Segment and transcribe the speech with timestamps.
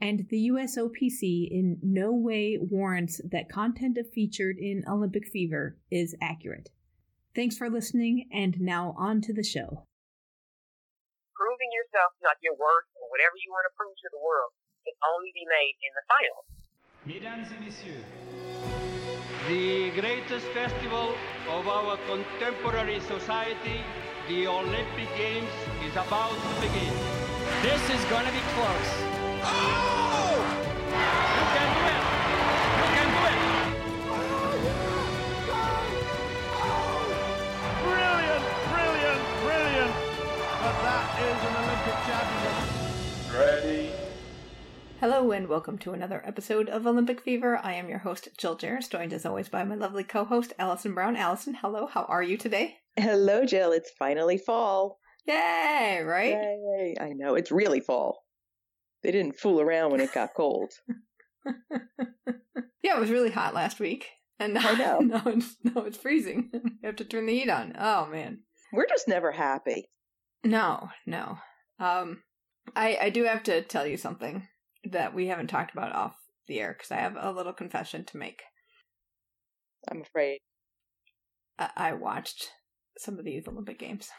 [0.00, 6.70] and the USOPC in no way warrants that content featured in Olympic Fever is accurate.
[7.34, 9.84] Thanks for listening, and now on to the show.
[11.34, 14.52] Proving yourself, not your worth, or whatever you want to prove to the world,
[14.84, 16.44] can only be made in the final.
[17.04, 18.04] Mesdames et messieurs,
[19.48, 21.14] the greatest festival
[21.50, 23.84] of our contemporary society,
[24.28, 25.52] the Olympic Games,
[25.84, 27.25] is about to begin.
[27.62, 28.90] This is gonna be close.
[29.42, 30.36] Oh!
[30.92, 32.02] You can do it!
[32.76, 33.38] You can do it!
[37.82, 39.94] Brilliant, brilliant, brilliant.
[40.60, 42.56] But that is an Olympic championship.
[43.34, 43.90] Ready.
[45.00, 47.58] Hello and welcome to another episode of Olympic Fever.
[47.62, 51.16] I am your host, Jill Jaracz, joined as always by my lovely co-host, Allison Brown.
[51.16, 52.80] Allison, hello, how are you today?
[52.98, 53.72] Hello, Jill.
[53.72, 55.00] It's finally fall.
[55.26, 56.32] Yay, right?
[56.32, 56.94] Yay.
[57.00, 57.34] I know.
[57.34, 58.24] It's really fall.
[59.02, 60.72] They didn't fool around when it got cold.
[61.70, 64.08] yeah, it was really hot last week.
[64.38, 64.98] And now, I know.
[65.00, 66.50] now, it's, now it's freezing.
[66.52, 67.74] you have to turn the heat on.
[67.78, 68.40] Oh, man.
[68.72, 69.90] We're just never happy.
[70.44, 71.38] No, no.
[71.78, 72.22] Um,
[72.74, 74.46] I, I do have to tell you something
[74.84, 78.16] that we haven't talked about off the air because I have a little confession to
[78.16, 78.42] make.
[79.88, 80.38] I'm afraid.
[81.58, 82.50] I, I watched
[82.98, 84.10] some of the Youth Olympic Games.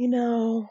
[0.00, 0.70] You know,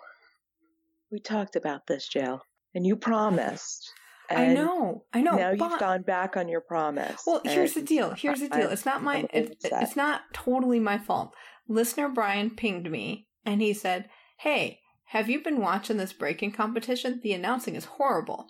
[1.11, 2.41] we talked about this, Jill,
[2.73, 3.91] and you promised.
[4.27, 5.35] I know, I know.
[5.35, 7.21] Now you've gone back on your promise.
[7.27, 8.09] Well, here's the deal.
[8.15, 8.67] Here's the deal.
[8.69, 9.27] I- It's not my.
[9.31, 11.35] It, it's not totally my fault.
[11.67, 14.79] Listener Brian pinged me, and he said, "Hey,
[15.09, 17.19] have you been watching this breaking competition?
[17.21, 18.47] The announcing is horrible."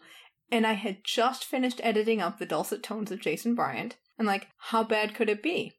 [0.50, 4.48] And I had just finished editing up the dulcet tones of Jason Bryant, and like,
[4.70, 5.74] how bad could it be?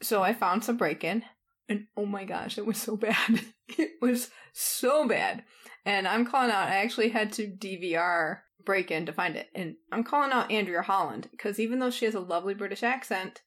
[0.00, 1.24] So I found some break-in,
[1.68, 3.40] and oh my gosh, it was so bad.
[3.68, 5.44] it was so bad.
[5.84, 6.68] And I'm calling out.
[6.68, 9.48] I actually had to DVR break in to find it.
[9.54, 13.42] And I'm calling out Andrea Holland because even though she has a lovely British accent,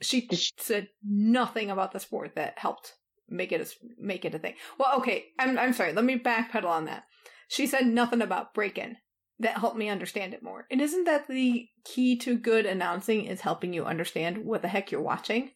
[0.00, 2.94] she said nothing about the sport that helped
[3.28, 4.54] make it a, make it a thing.
[4.78, 5.92] Well, okay, I'm I'm sorry.
[5.92, 7.04] Let me backpedal on that.
[7.48, 8.96] She said nothing about break in
[9.40, 10.66] that helped me understand it more.
[10.70, 14.90] And isn't that the key to good announcing is helping you understand what the heck
[14.90, 15.52] you're watching?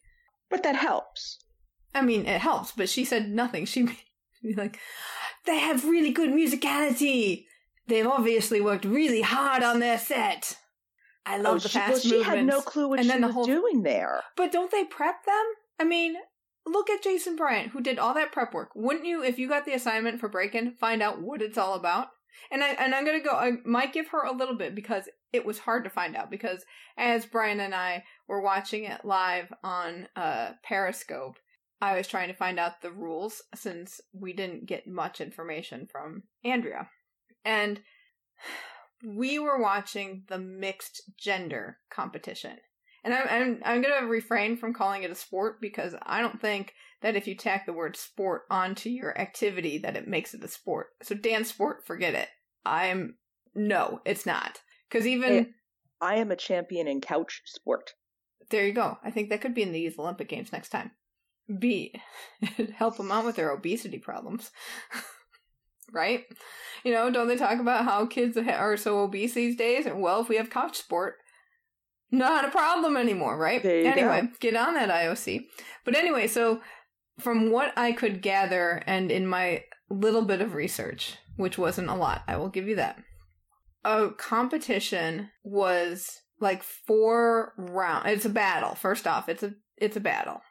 [0.49, 1.39] But that helps.
[1.93, 3.65] I mean, it helps, but she said nothing.
[3.65, 3.83] She
[4.43, 4.79] be like,
[5.45, 7.45] they have really good musicality.
[7.87, 10.57] They've obviously worked really hard on their set.
[11.25, 13.21] I love oh, the she, fast well, she had no clue what and she then
[13.21, 14.23] the was whole- doing there.
[14.35, 15.43] But don't they prep them?
[15.79, 16.15] I mean,
[16.65, 18.71] look at Jason Bryant, who did all that prep work.
[18.75, 22.09] Wouldn't you, if you got the assignment for Breakin', find out what it's all about?
[22.51, 23.31] And I and I'm gonna go.
[23.31, 26.31] I might give her a little bit because it was hard to find out.
[26.31, 26.65] Because
[26.97, 31.37] as Brian and I were watching it live on uh, Periscope,
[31.83, 36.23] I was trying to find out the rules since we didn't get much information from
[36.45, 36.87] Andrea,
[37.43, 37.81] and
[39.05, 42.55] we were watching the mixed gender competition.
[43.03, 46.73] And I'm, I'm I'm gonna refrain from calling it a sport because I don't think
[47.01, 50.47] that if you tack the word sport onto your activity that it makes it a
[50.47, 50.87] sport.
[51.01, 52.29] So dance sport, forget it.
[52.65, 53.17] I'm
[53.53, 54.61] no, it's not.
[54.89, 55.49] Because even Hey.
[55.99, 57.91] I am a champion in couch sport.
[58.51, 58.99] there you go.
[59.03, 60.91] I think that could be in the Youth Olympic Games next time.
[61.59, 61.93] B
[62.75, 64.51] help them out with their obesity problems.
[65.93, 66.25] right?
[66.83, 69.85] You know, don't they talk about how kids are so obese these days?
[69.93, 71.15] Well, if we have couch sport,
[72.11, 73.61] not a problem anymore, right?
[73.61, 74.29] There you anyway, go.
[74.39, 75.45] get on that IOC.
[75.85, 76.61] But anyway, so
[77.19, 81.95] from what I could gather and in my little bit of research, which wasn't a
[81.95, 83.01] lot, I will give you that.
[83.85, 88.07] A competition was like four round.
[88.07, 88.75] It's a battle.
[88.75, 90.41] First off, it's a it's a battle.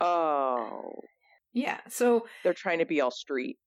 [0.00, 0.92] Oh,
[1.52, 1.80] Yeah.
[1.88, 3.58] So they're trying to be all street.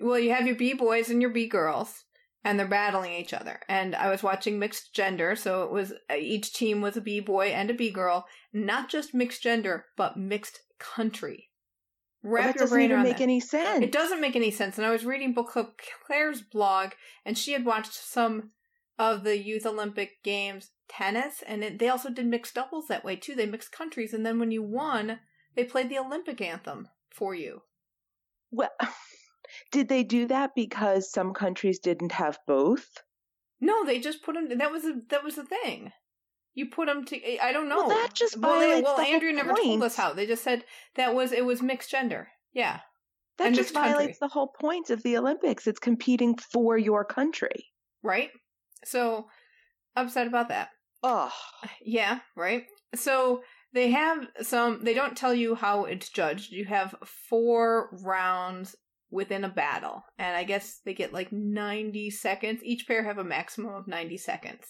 [0.00, 2.04] well, you have your B boys and your B girls,
[2.44, 3.60] and they're battling each other.
[3.68, 7.20] And I was watching mixed gender, so it was uh, each team was a B
[7.20, 11.50] boy and a B girl, not just mixed gender, but mixed country.
[12.22, 13.22] Wrap Well, that doesn't even make that.
[13.22, 13.82] any sense.
[13.84, 14.76] It doesn't make any sense.
[14.76, 15.68] And I was reading Book Club
[16.06, 16.90] Claire's blog,
[17.24, 18.50] and she had watched some
[18.98, 23.14] of the Youth Olympic Games tennis, and it, they also did mixed doubles that way
[23.14, 23.34] too.
[23.36, 25.20] They mixed countries, and then when you won,
[25.58, 27.62] they played the Olympic anthem for you.
[28.52, 28.70] Well,
[29.72, 32.86] did they do that because some countries didn't have both?
[33.60, 34.56] No, they just put them.
[34.56, 35.90] That was a that was the thing.
[36.54, 37.44] You put them to.
[37.44, 37.78] I don't know.
[37.78, 40.12] Well, that just well, violates well the whole Andrea never told us how.
[40.12, 40.64] They just said
[40.94, 42.28] that was it was mixed gender.
[42.52, 42.78] Yeah,
[43.38, 43.92] That And just mixed country.
[43.92, 45.66] violates the whole point of the Olympics.
[45.66, 47.66] It's competing for your country.
[48.02, 48.30] right.
[48.84, 49.26] So
[49.96, 50.68] upset about that.
[51.02, 51.32] Oh,
[51.82, 52.64] Yeah, right.
[52.94, 54.84] So they have some.
[54.84, 56.52] They don't tell you how it's judged.
[56.52, 58.74] You have four rounds
[59.10, 62.60] within a battle, and I guess they get like ninety seconds.
[62.64, 64.64] Each pair have a maximum of ninety seconds,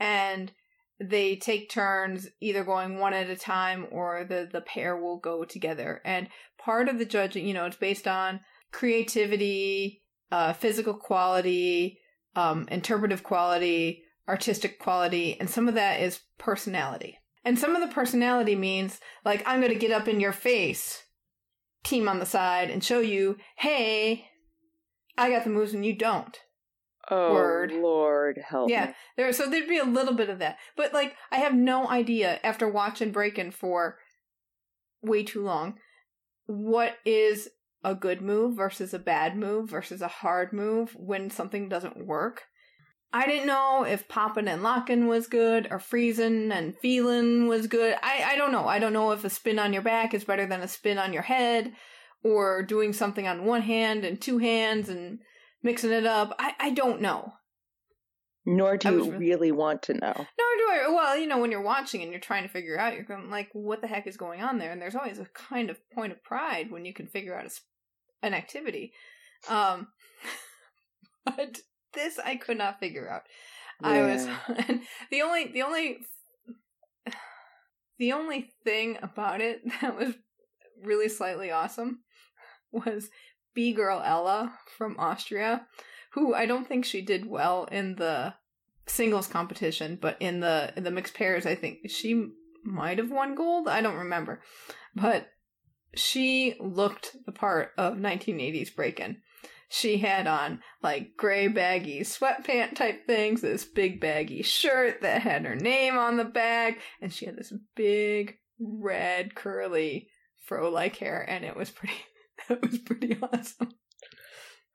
[0.00, 0.52] and
[1.00, 5.44] they take turns either going one at a time or the the pair will go
[5.44, 6.00] together.
[6.04, 6.28] And
[6.58, 8.40] part of the judging, you know, it's based on
[8.72, 11.98] creativity, uh, physical quality,
[12.34, 17.18] um, interpretive quality, artistic quality, and some of that is personality.
[17.44, 21.02] And some of the personality means, like, I'm going to get up in your face,
[21.82, 24.26] team on the side, and show you, hey,
[25.18, 26.38] I got the moves and you don't.
[27.10, 27.72] oh, Word.
[27.72, 28.92] Lord help Yeah, me.
[29.16, 29.32] there.
[29.32, 32.68] So there'd be a little bit of that, but like, I have no idea after
[32.68, 33.98] watching Breakin' for
[35.02, 35.74] way too long,
[36.46, 37.48] what is
[37.84, 42.44] a good move versus a bad move versus a hard move when something doesn't work.
[43.14, 47.94] I didn't know if popping and locking was good or freezing and feeling was good.
[48.02, 48.66] I, I don't know.
[48.66, 51.12] I don't know if a spin on your back is better than a spin on
[51.12, 51.72] your head
[52.24, 55.18] or doing something on one hand and two hands and
[55.62, 56.34] mixing it up.
[56.38, 57.34] I, I don't know.
[58.44, 60.14] Nor do I you re- really want to know.
[60.16, 60.86] Nor do I.
[60.88, 63.48] Well, you know, when you're watching and you're trying to figure out, you're going like,
[63.52, 66.24] "What the heck is going on there?" And there's always a kind of point of
[66.24, 68.94] pride when you can figure out a, an activity.
[69.48, 69.88] Um,
[71.24, 71.60] but
[71.92, 73.22] this I could not figure out.
[73.82, 74.26] I was
[75.10, 75.98] the only the only
[77.98, 80.14] the only thing about it that was
[80.82, 82.00] really slightly awesome
[82.70, 83.10] was
[83.54, 85.66] B girl Ella from Austria,
[86.12, 88.34] who I don't think she did well in the
[88.86, 92.30] singles competition, but in the in the mixed pairs, I think she
[92.64, 93.68] might have won gold.
[93.68, 94.40] I don't remember,
[94.94, 95.28] but
[95.94, 99.18] she looked the part of 1980s break-in.
[99.74, 105.46] She had on like gray baggy sweatpant type things, this big baggy shirt that had
[105.46, 110.10] her name on the back, and she had this big red curly
[110.40, 111.94] fro like hair, and it was pretty.
[112.48, 113.72] That was pretty awesome.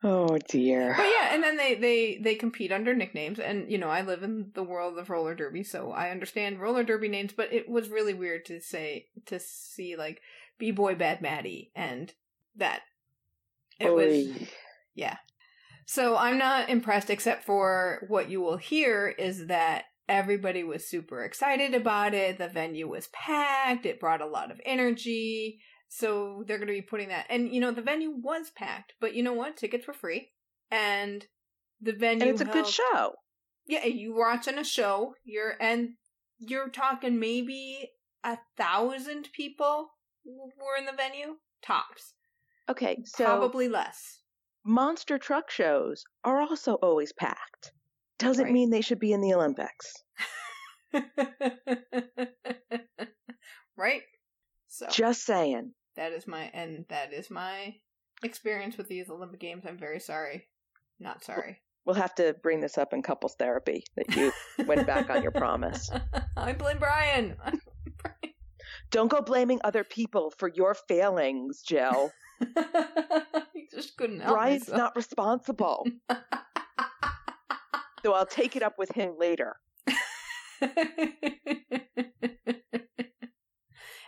[0.02, 0.94] Oh dear.
[0.96, 4.22] But yeah, and then they they they compete under nicknames, and you know I live
[4.22, 7.34] in the world of roller derby, so I understand roller derby names.
[7.36, 10.20] But it was really weird to say to see like
[10.58, 12.12] b boy Bad Maddie and
[12.56, 12.80] that.
[13.78, 14.48] It was Oy.
[14.98, 15.16] Yeah.
[15.86, 21.24] So I'm not impressed, except for what you will hear is that everybody was super
[21.24, 22.36] excited about it.
[22.36, 23.86] The venue was packed.
[23.86, 25.60] It brought a lot of energy.
[25.88, 27.26] So they're going to be putting that.
[27.30, 29.56] And, you know, the venue was packed, but you know what?
[29.56, 30.30] Tickets were free.
[30.70, 31.24] And
[31.80, 32.22] the venue.
[32.22, 33.12] and it's a good show.
[33.66, 35.14] Yeah, you watching a show.
[35.24, 35.90] You're, and
[36.38, 37.90] you're talking maybe
[38.24, 39.90] a thousand people
[40.26, 41.36] were in the venue.
[41.62, 42.14] Tops.
[42.68, 44.18] Okay, so Probably less.
[44.68, 47.72] Monster truck shows are also always packed.
[48.18, 48.52] Doesn't Right.
[48.52, 49.92] mean they should be in the Olympics.
[53.76, 54.02] right?
[54.68, 55.72] So Just saying.
[55.96, 57.74] that is my and that is my
[58.22, 59.64] experience with these Olympic Games.
[59.66, 60.46] I'm very sorry.
[61.00, 61.60] Not sorry.
[61.84, 64.32] We'll have to bring this up in couples therapy that you
[64.66, 65.90] went back on your promise.
[66.36, 67.36] I blame Brian.
[68.90, 72.10] Don't go blaming other people for your failings, Jill.
[73.54, 74.78] he just couldn't help Brian's himself.
[74.78, 75.86] not responsible.
[78.04, 79.56] so I'll take it up with him later.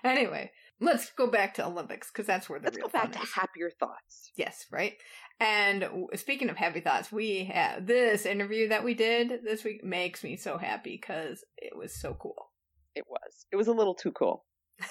[0.05, 3.13] anyway, let's go back to Olympics because that's where the Let's real go back fun
[3.13, 3.33] to is.
[3.35, 4.31] happier thoughts.
[4.37, 4.95] Yes, right.
[5.39, 10.23] And speaking of happy thoughts, we have this interview that we did this week makes
[10.23, 12.51] me so happy because it was so cool.
[12.95, 13.47] It was.
[13.53, 14.45] It was a little too cool.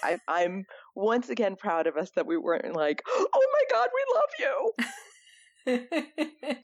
[0.03, 0.65] I, I'm
[0.95, 4.73] once again proud of us that we weren't like, oh my God, we love you.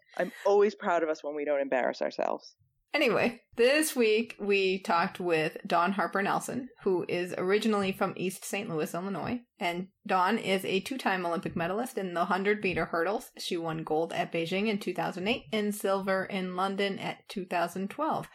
[0.18, 2.56] I'm always proud of us when we don't embarrass ourselves.
[2.96, 8.70] Anyway, this week we talked with Dawn Harper Nelson, who is originally from East St.
[8.70, 9.42] Louis, Illinois.
[9.60, 13.32] And Dawn is a two time Olympic medalist in the 100 meter hurdles.
[13.38, 18.30] She won gold at Beijing in 2008 and silver in London at 2012.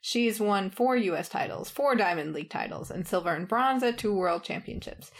[0.00, 1.28] She's won four U.S.
[1.28, 5.10] titles, four Diamond League titles, and silver and bronze at two World Championships.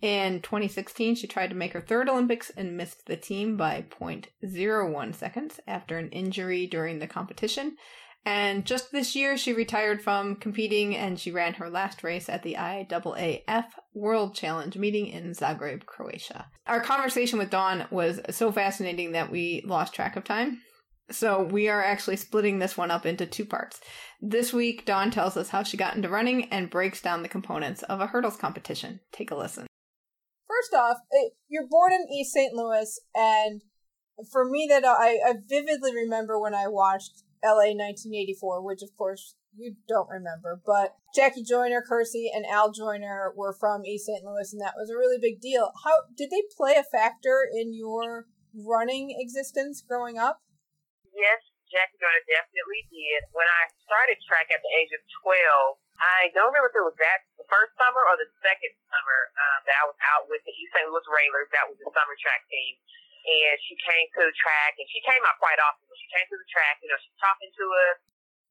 [0.00, 5.14] In 2016, she tried to make her third Olympics and missed the team by 0.01
[5.14, 7.76] seconds after an injury during the competition.
[8.24, 12.42] And just this year, she retired from competing and she ran her last race at
[12.42, 13.64] the IAAF
[13.94, 16.50] World Challenge meeting in Zagreb, Croatia.
[16.66, 20.60] Our conversation with Dawn was so fascinating that we lost track of time.
[21.10, 23.80] So we are actually splitting this one up into two parts.
[24.20, 27.82] This week, Dawn tells us how she got into running and breaks down the components
[27.84, 29.00] of a hurdles competition.
[29.10, 29.66] Take a listen.
[30.46, 30.98] First off,
[31.48, 32.52] you're born in East St.
[32.52, 33.62] Louis, and
[34.32, 38.90] for me, that uh, I, I vividly remember when I watched LA 1984, which of
[38.96, 44.24] course you don't remember, but Jackie Joyner, Kersee, and Al Joyner were from East St.
[44.24, 45.72] Louis, and that was a really big deal.
[45.84, 50.40] How did they play a factor in your running existence growing up?
[51.18, 53.26] Yes, Jackie Joyner definitely did.
[53.34, 56.94] When I started track at the age of 12, I don't remember if it was
[57.02, 60.54] that the first summer or the second summer um, that I was out with the
[60.54, 60.86] East St.
[60.86, 61.50] Louis Railers.
[61.50, 62.78] That was the summer track team
[63.28, 65.84] and she came to the track, and she came out quite often.
[65.84, 67.98] When she came to the track, you know, she's talking to us,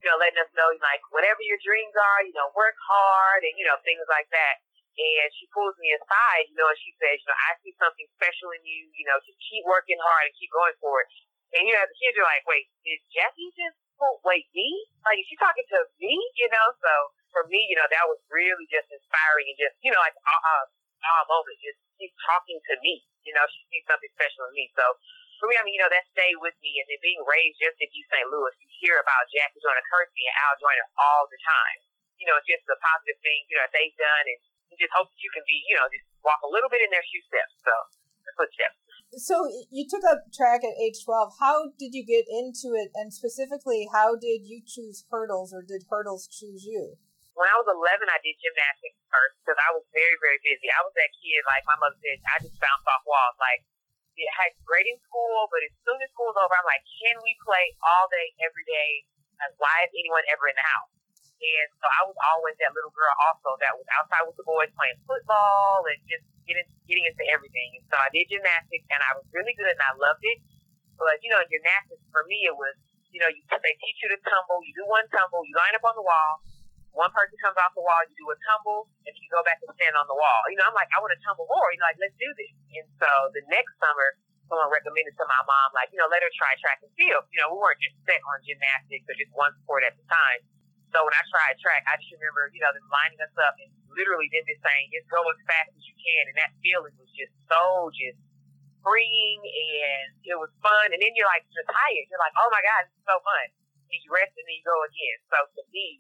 [0.04, 3.58] you know, letting us know, like, whatever your dreams are, you know, work hard, and,
[3.58, 4.62] you know, things like that.
[4.98, 8.08] And she pulls me aside, you know, and she says, you know, I see something
[8.18, 11.10] special in you, you know, just keep working hard and keep going for it.
[11.56, 13.78] And, you know, the kids are like, wait, is Jackie just,
[14.28, 14.68] wait, me?
[15.08, 16.12] Like, is she talking to me?
[16.36, 16.92] You know, so
[17.32, 20.66] for me, you know, that was really just inspiring and just, you know, like, uh,
[20.68, 24.72] uh, moment, just keep talking to me you know, she sees something special in me.
[24.72, 24.88] So
[25.44, 26.80] for me, I mean, you know, that stayed with me.
[26.80, 28.32] And then being raised just in East St.
[28.32, 31.84] Louis, you hear about Jackie Joyner Kersee and Al Joyner all the time.
[32.16, 34.26] You know, just the positive things, you know, they've done.
[34.32, 34.40] And
[34.72, 36.90] you just hope that you can be, you know, just walk a little bit in
[36.90, 37.54] their shoe steps.
[37.62, 37.76] So,
[38.40, 38.80] footsteps.
[39.14, 41.34] So you took up track at age 12.
[41.40, 42.92] How did you get into it?
[42.94, 46.98] And specifically, how did you choose hurdles or did hurdles choose you?
[47.38, 50.74] when I was 11, I did gymnastics first because I was very, very busy.
[50.74, 53.38] I was that kid, like my mother said, I just bounced off walls.
[53.38, 53.62] Like,
[54.18, 57.22] it had great in school, but as soon as school school's over, I'm like, can
[57.22, 59.06] we play all day, every day?
[59.38, 60.97] Like, why is anyone ever in the house?
[61.36, 64.72] And so I was always that little girl also that was outside with the boys
[64.74, 67.78] playing football and just getting, getting into everything.
[67.78, 70.40] And so I did gymnastics and I was really good and I loved it.
[70.98, 72.74] But, you know, gymnastics for me, it was,
[73.14, 74.66] you know, you, they teach you to tumble.
[74.66, 76.42] You do one tumble, you line up on the wall,
[76.98, 79.70] one person comes off the wall, you do a tumble, and you go back and
[79.78, 80.42] stand on the wall.
[80.50, 81.70] You know, I'm like, I want to tumble more.
[81.70, 82.54] You know, like, let's do this.
[82.74, 84.18] And so the next summer,
[84.50, 87.30] someone recommended to my mom, like, you know, let her try track and field.
[87.30, 90.42] You know, we weren't just set on gymnastics or just one sport at the time.
[90.96, 93.70] So when I tried track, I just remember, you know, them lining us up and
[93.92, 96.24] literally did this saying, just go as fast as you can.
[96.32, 98.20] And that feeling was just so just
[98.86, 100.96] freeing and it was fun.
[100.96, 102.08] And then you're like, you're tired.
[102.08, 103.48] You're like, oh my God, this is so fun.
[103.92, 105.18] And you rest and then you go again.
[105.28, 106.00] So to me,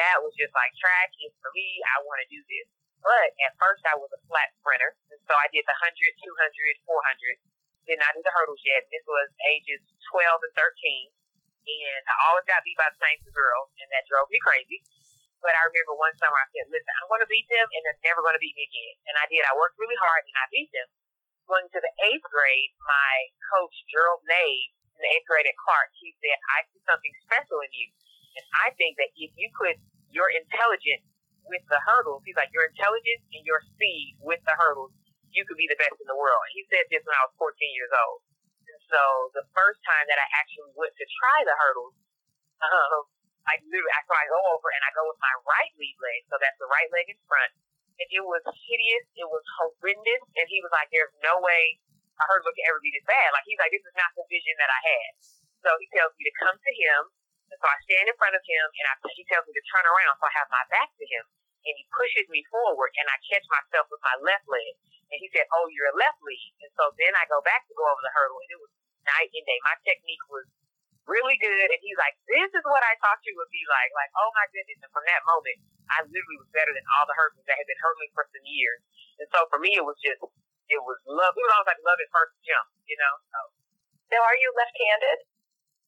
[0.00, 1.68] that was just like track is for me.
[1.92, 2.68] I want to do this.
[3.04, 4.96] But at first I was a flat sprinter.
[5.12, 7.36] And so I did the 100, 200, 400.
[7.84, 8.86] Did not do the hurdles yet.
[8.88, 9.82] This was ages
[10.14, 11.10] 12 and 13.
[11.62, 13.70] And I always got beat by the same two girls.
[13.78, 14.82] And that drove me crazy.
[15.42, 18.06] But I remember one summer I said, listen, I'm going to beat them and they're
[18.06, 18.94] never going to beat me again.
[19.10, 19.42] And I did.
[19.42, 20.86] I worked really hard and I beat them.
[21.50, 23.14] Going to the eighth grade, my
[23.50, 27.58] coach, Gerald Nave, in the eighth grade at Clark, he said, I see something special
[27.66, 27.90] in you.
[28.38, 29.74] And I think that if you put
[30.14, 31.02] your intelligence
[31.50, 34.94] with the hurdles, he's like, your intelligence and your speed with the hurdles,
[35.34, 36.44] you could be the best in the world.
[36.54, 38.22] He said this when I was 14 years old.
[38.92, 41.96] So the first time that I actually went to try the hurdles,
[42.60, 43.08] um,
[43.48, 46.20] I literally, I, so I go over and I go with my right lead leg.
[46.28, 47.56] So that's the right leg in front.
[47.96, 49.04] And it was hideous.
[49.16, 50.22] It was horrendous.
[50.36, 51.80] And he was like, there's no way
[52.20, 53.32] a hurdle could ever be this bad.
[53.32, 55.10] Like, he's like, this is not the vision that I had.
[55.64, 57.00] So he tells me to come to him
[57.52, 59.84] and so I stand in front of him and I, he tells me to turn
[59.84, 60.16] around.
[60.16, 61.24] So I have my back to him
[61.68, 64.72] and he pushes me forward and I catch myself with my left leg.
[65.12, 66.50] And he said, Oh, you're a left lead.
[66.64, 68.72] And so then I go back to go over the hurdle and it was
[69.06, 69.58] night and day.
[69.66, 70.46] My technique was
[71.06, 71.68] really good.
[71.68, 73.90] And he's like, This is what I thought you would be like.
[73.94, 74.80] Like, oh my goodness.
[74.82, 75.58] And from that moment,
[75.90, 78.80] I literally was better than all the hurdles that had been hurdling for some years.
[79.18, 80.18] And so for me, it was just,
[80.70, 81.34] it was love.
[81.34, 83.14] It was almost like love at first jump, you know?
[83.30, 83.38] So.
[84.12, 85.24] So are you left handed?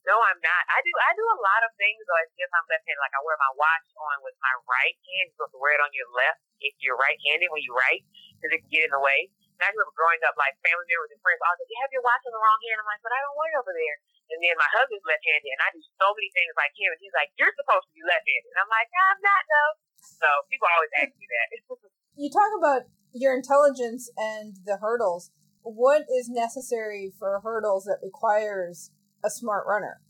[0.05, 0.63] No, I'm not.
[0.69, 2.21] I do I do a lot of things though.
[2.25, 3.01] It's just I'm left handed.
[3.01, 5.33] Like I wear my watch on with my right hand.
[5.33, 8.05] You're supposed to wear it on your left if you're right handed when you write,
[8.37, 9.33] because it can get in the way.
[9.65, 12.21] I remember growing up, like family members and friends, always like, "You have your watch
[12.29, 13.97] in the wrong hand." I'm like, "But I don't want it over there."
[14.29, 17.17] And then my husband's left-handed, and I do so many things like him, and he's
[17.17, 19.73] like, "You're supposed to be left-handed," and I'm like, "I'm not, though."
[20.05, 21.47] So people always ask me that.
[22.21, 25.33] you talk about your intelligence and the hurdles.
[25.65, 28.93] What is necessary for hurdles that requires
[29.25, 30.05] a smart runner?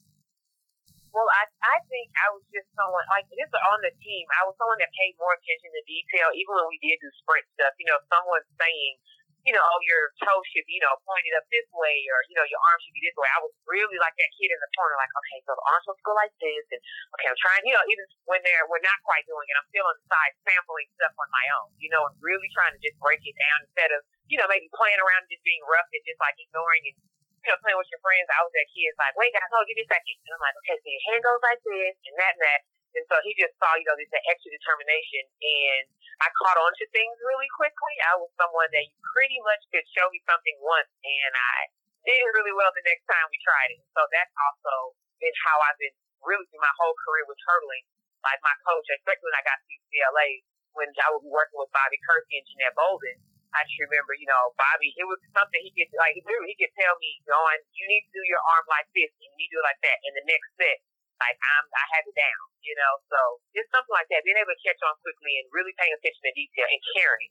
[1.14, 4.26] Well, I I think I was just someone like just on the team.
[4.34, 7.46] I was someone that paid more attention to detail, even when we did do sprint
[7.54, 7.70] stuff.
[7.78, 8.99] You know, someone saying,
[9.45, 12.37] you know, oh, your toe should be, you know, pointed up this way, or you
[12.37, 13.29] know, your arm should be this way.
[13.29, 16.01] I was really like that kid in the corner, like, okay, so the arm's supposed
[16.01, 16.81] to go like this, and
[17.21, 17.63] okay, I'm trying.
[17.69, 20.33] You know, even when they're we're not quite doing it, I'm still on the side
[20.49, 21.69] sampling stuff on my own.
[21.77, 24.01] You know, and really trying to just break it down instead of
[24.33, 26.97] you know maybe playing around and just being rough and just like ignoring and
[27.45, 29.77] you know, playing with your friends, I was that kid like, wait, guys, hold, give
[29.77, 30.17] me a second.
[30.25, 32.61] And I'm like, okay, so your hand goes like this and that and that.
[32.95, 35.27] And so he just saw, you know, this extra determination.
[35.43, 35.85] And
[36.23, 37.95] I caught on to things really quickly.
[38.07, 41.59] I was someone that you pretty much could show me something once and I
[42.07, 43.83] did it really well the next time we tried it.
[43.97, 47.85] So that's also been how I've been really through my whole career with hurdling.
[48.23, 50.29] Like my coach, especially when I got to UCLA,
[50.73, 53.21] when I would be working with Bobby Kersee and Jeanette Bolden,
[53.55, 56.99] I just remember, you know, Bobby, it was something he could, like, he could tell
[56.99, 59.61] me, going, you need to do your arm like this, and you need to do
[59.63, 59.99] it like that.
[60.03, 60.79] And the next set,
[61.21, 62.92] like, I'm, I have it down, you know?
[63.11, 63.18] So
[63.54, 66.33] it's something like that, being able to catch on quickly and really paying attention to
[66.35, 67.30] detail and caring.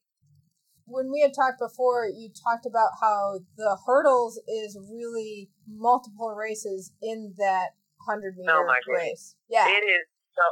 [0.84, 6.92] When we had talked before, you talked about how the hurdles is really multiple races
[7.00, 9.40] in that 100 meter oh race.
[9.48, 9.72] Yeah.
[9.72, 10.04] It is
[10.36, 10.44] so,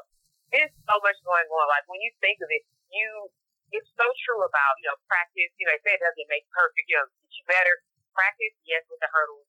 [0.55, 1.65] it's so much going on.
[1.67, 3.31] Like, when you think of it, you
[3.71, 5.51] it's so true about, you know, practice.
[5.55, 7.75] You know, they say it doesn't make perfect, you know, get you better.
[8.11, 9.47] Practice, yes, with the hurdles.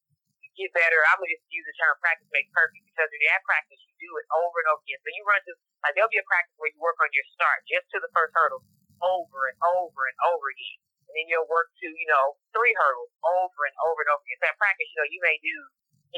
[0.53, 1.01] Get better.
[1.09, 4.11] I'm to just use the term practice makes perfect because when you're practice, you do
[4.21, 5.01] it over and over again.
[5.01, 7.65] So you run to, like, there'll be a practice where you work on your start
[7.65, 8.61] just to the first hurdle
[9.01, 10.77] over and over and over again.
[11.09, 14.39] And then you'll work to, you know, three hurdles over and over and over again.
[14.45, 15.57] So at practice, you know, you may do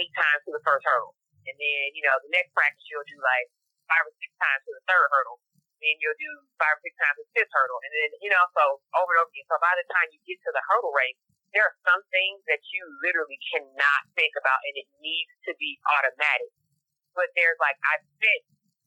[0.04, 1.16] eight times to the first hurdle.
[1.48, 3.48] And then, you know, the next practice, you'll do like
[3.88, 5.40] five or six times to the third hurdle
[5.86, 7.80] then you'll do five or six times the fifth hurdle.
[7.86, 9.46] And then, you know, so over and over again.
[9.46, 11.20] So by the time you get to the hurdle race,
[11.54, 15.78] there are some things that you literally cannot think about and it needs to be
[15.98, 16.52] automatic.
[17.16, 18.42] But there's like, I've spent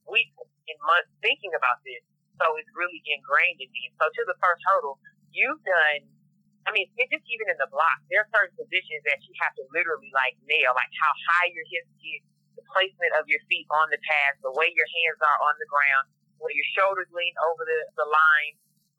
[0.09, 2.03] weeks and months thinking about this.
[2.41, 3.91] So it's really ingrained in me.
[3.99, 5.01] So to the first hurdle,
[5.33, 6.07] you've done,
[6.69, 9.57] I mean, it's just even in the block, there are certain positions that you have
[9.57, 12.21] to literally like nail, like how high your hips get,
[12.61, 15.69] the placement of your feet on the pads, the way your hands are on the
[15.71, 16.11] ground,
[16.43, 18.55] where your shoulders lean over the, the line,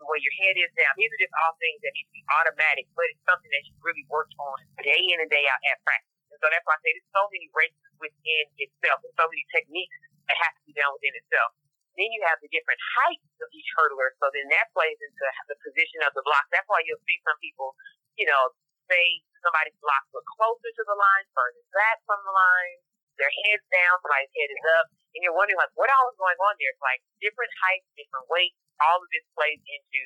[0.07, 0.93] where your head is down.
[0.95, 3.73] These are just all things that need to be automatic, but it's something that you
[3.83, 6.15] really worked on day in and day out at practice.
[6.31, 9.43] And so that's why I say there's so many races within itself and so many
[9.51, 9.97] techniques
[10.29, 11.51] that have to be done within itself.
[11.97, 15.57] Then you have the different heights of each hurdler, so then that plays into the
[15.59, 16.47] position of the block.
[16.53, 17.75] That's why you'll see some people,
[18.15, 18.55] you know,
[18.87, 22.77] say somebody's blocks look closer to the line, further back from the line,
[23.19, 26.39] their head's down, somebody's head is up, and you're wondering like what all is going
[26.39, 26.71] on there.
[26.71, 30.03] It's like different heights, different weights, all of this plays into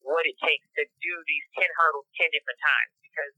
[0.00, 2.92] what it takes to do these ten hurdles ten different times.
[3.04, 3.32] Because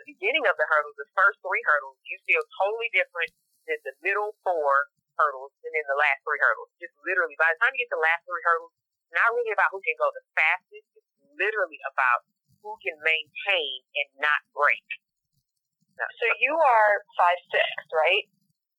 [0.00, 3.30] the beginning of the hurdles, the first three hurdles, you feel totally different
[3.68, 4.88] than the middle four
[5.18, 6.70] hurdles and then the last three hurdles.
[6.78, 8.72] Just literally by the time you get to the last three hurdles,
[9.12, 12.24] not really about who can go the fastest, it's literally about
[12.62, 14.84] who can maintain and not break.
[15.98, 18.24] So you are five six, right?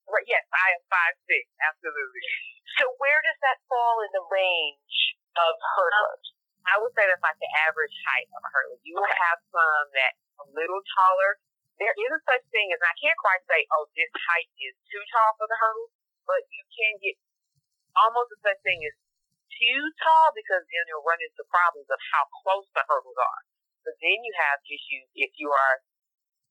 [0.08, 2.24] Right, yes, I am five six, absolutely.
[2.80, 6.26] So where does that fall in the range of hurdlers?
[6.68, 8.78] I would say that's like the average height of a hurdler.
[8.84, 11.40] You will have some that a little taller.
[11.80, 15.00] There is a such thing as I can't quite say, oh, this height is too
[15.16, 15.88] tall for the hurdle,
[16.28, 17.16] but you can get
[17.96, 18.96] almost a such thing as
[19.56, 23.42] too tall because then you'll run into problems of how close the hurdles are.
[23.84, 25.74] But then you have issues if you are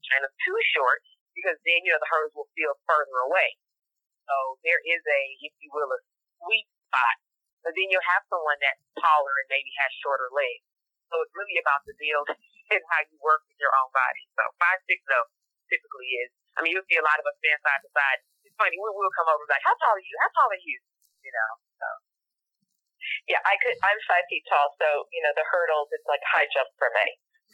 [0.09, 1.05] kind of too short
[1.37, 3.55] because then, you know, the hurdles will feel further away.
[4.25, 5.99] So there is a, if you will, a
[6.41, 7.17] sweet spot.
[7.63, 10.63] But then you'll have someone that's taller and maybe has shorter legs.
[11.11, 12.27] So it's really about the build
[12.73, 14.23] and how you work with your own body.
[14.37, 15.27] So five six though
[15.69, 16.31] typically is.
[16.57, 18.19] I mean, you'll see a lot of us stand side to side.
[18.43, 18.75] It's funny.
[18.81, 20.15] We'll, we'll come over like, how tall are you?
[20.19, 20.77] How tall are you?
[21.23, 21.51] You know.
[21.79, 21.87] So.
[23.29, 23.75] Yeah, I could.
[23.79, 25.89] I'm five feet tall, so you know the hurdles.
[25.93, 27.07] It's like high jump for me.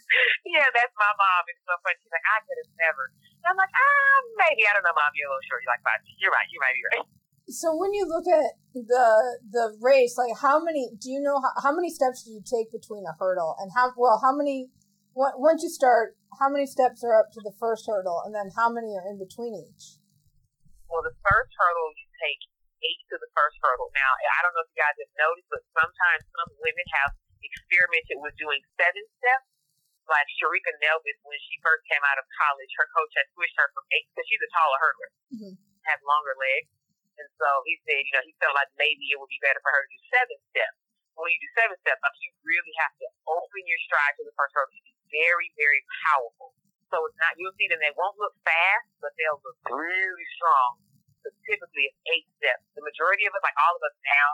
[0.56, 1.44] yeah, that's my mom.
[1.50, 1.98] It's so funny.
[2.02, 3.04] She's like, I could have never.
[3.42, 4.66] And I'm like, ah, maybe.
[4.66, 5.12] I don't know, mom.
[5.18, 5.62] You're a little short.
[5.66, 6.02] You're like five.
[6.22, 6.50] You're right.
[6.50, 7.06] You might be right.
[7.48, 9.06] So when you look at the
[9.54, 11.38] the race, like how many do you know?
[11.38, 14.70] How, how many steps do you take between a hurdle, and how well how many?
[15.16, 18.68] Once you start, how many steps are up to the first hurdle, and then how
[18.68, 19.96] many are in between each?
[20.92, 22.42] Well, the first hurdle you take
[22.84, 23.88] eight to the first hurdle.
[23.96, 28.20] Now, I don't know if you guys have noticed, but sometimes some women have experimented
[28.20, 29.48] with doing seven steps
[30.06, 33.70] like Sharika Nelvis, when she first came out of college, her coach had switched her
[33.74, 35.54] from eight because she's a taller hurdler, Mhm.
[35.90, 36.70] has longer legs,
[37.16, 39.72] and so he said, you know, he felt like maybe it would be better for
[39.72, 40.78] her to do seven steps.
[41.16, 44.36] When you do seven steps, like you really have to open your stride to the
[44.36, 44.76] first hurdle.
[44.76, 44.84] Be
[45.16, 46.52] very, very powerful.
[46.92, 47.80] So it's not you'll see them.
[47.80, 50.84] They won't look fast, but they'll look really strong.
[51.24, 52.62] So typically it's eight steps.
[52.76, 54.30] The majority of us, like all of us now,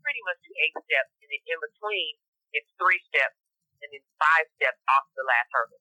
[0.00, 2.12] pretty much do eight steps, and then in between
[2.56, 3.38] it's three steps,
[3.84, 5.80] and then five steps off the last hurdle.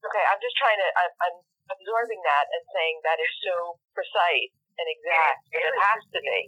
[0.00, 0.88] Okay, I'm just trying to.
[0.96, 1.38] I'm, I'm
[1.74, 5.42] absorbing that and saying that is so precise and exact.
[5.50, 6.40] And it has to be.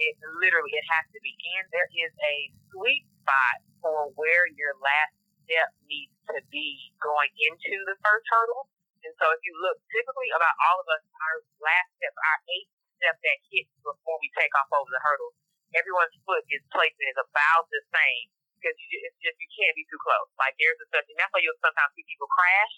[0.00, 2.36] It literally it has to be, and there is a
[2.72, 8.66] sweet spot for where your last step needs to be going into the first hurdle.
[9.04, 12.72] And so if you look, typically about all of us, our last step, our eighth
[12.98, 15.34] step that hits before we take off over the hurdle,
[15.76, 18.26] everyone's foot is placed is about the same
[18.62, 20.30] because you just, it's just you can't be too close.
[20.38, 22.74] Like there's a such, and that's why you'll sometimes see people crash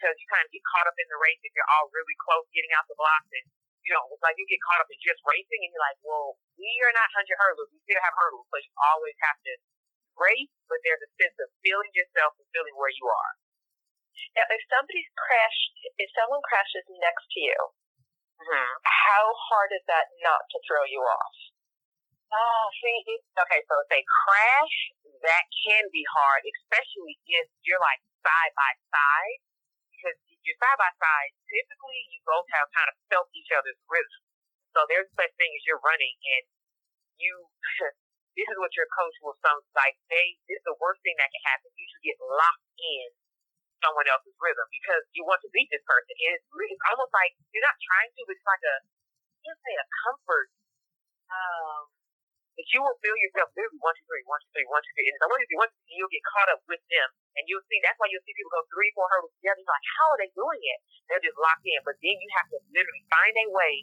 [0.00, 2.44] because you kind of get caught up in the race if you're all really close
[2.56, 3.46] getting out the blocks and
[3.86, 6.34] you know, it's like you get caught up in just racing and you're like, well,
[6.58, 7.70] we are not 100 hurdles.
[7.70, 8.46] We still have hurdles.
[8.50, 9.52] So you always have to
[10.18, 13.32] race, but there's a sense of feeling yourself and feeling where you are.
[14.34, 15.72] Now, if somebody's crashed,
[16.02, 17.60] if someone crashes next to you,
[18.36, 18.72] Mm-hmm.
[18.84, 21.36] how hard is that not to throw you off?
[22.28, 24.76] Oh, see, it, okay, so if they crash,
[25.24, 29.40] that can be hard, especially if you're like side by side.
[29.88, 34.22] Because you're side by side, typically you both have kind of felt each other's rhythm.
[34.72, 36.44] So there's such thing as you're running and
[37.18, 37.50] you,
[38.38, 41.32] this is what your coach will some like they, this is the worst thing that
[41.34, 41.74] can happen.
[41.74, 43.08] You should get locked in
[43.82, 46.14] someone else's rhythm because you want to beat this person.
[46.14, 48.76] And it's, it's almost like you're not trying to, but it's like a,
[49.42, 50.48] can't say a comfort,
[51.32, 51.95] um,
[52.56, 55.08] that you will feel yourself literally one, two, three, one, two, three, one, two, three.
[55.08, 57.08] And so one, two, three, one, two, three, you'll get caught up with them.
[57.36, 59.60] And you'll see, that's why you'll see people go three, four hurdles together.
[59.60, 60.78] You're like, how are they doing it?
[61.08, 61.80] They're just locked in.
[61.84, 63.74] But then you have to literally find a way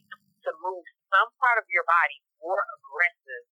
[0.45, 0.83] to move
[1.13, 3.45] some part of your body more aggressive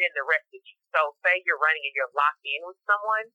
[0.00, 0.76] than the rest of you.
[0.92, 3.28] So say you're running and you're locked in with someone,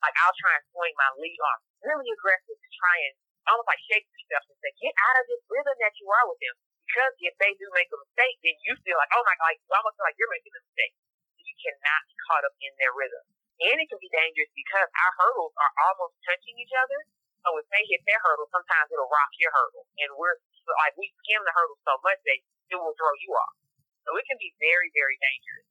[0.00, 3.14] like I'll try and swing my lead arm really aggressive to try and
[3.48, 6.40] almost like shake yourself and say, get out of this rhythm that you are with
[6.40, 6.56] them.
[6.90, 9.70] Because if they do make a mistake, then you feel like, oh my God, you
[9.78, 10.94] almost feel like you're making a mistake.
[11.38, 13.22] You cannot be caught up in their rhythm.
[13.62, 16.98] And it can be dangerous because our hurdles are almost touching each other.
[17.46, 19.86] So if they hit their hurdle, sometimes it'll rock your hurdle.
[20.02, 20.34] And we're
[20.82, 23.54] like, we skim the hurdle so much that it will throw you off.
[24.02, 25.70] So it can be very, very dangerous.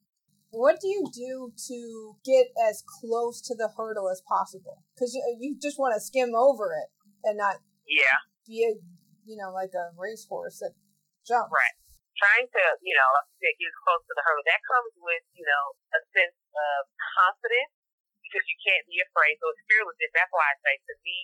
[0.56, 1.78] What do you do to
[2.24, 4.82] get as close to the hurdle as possible?
[4.96, 6.88] Because you, you just want to skim over it
[7.28, 8.24] and not Yeah.
[8.48, 8.72] be a,
[9.28, 10.74] you know, like a racehorse that
[11.26, 11.52] jumps.
[11.52, 11.76] Right.
[12.18, 14.44] Trying to, you know, get close to the hurdle.
[14.44, 15.64] That comes with, you know,
[15.96, 16.80] a sense of
[17.16, 17.72] confidence
[18.20, 19.40] because you can't be afraid.
[19.40, 20.12] So it's fearlessness.
[20.12, 21.16] That's why I say to me,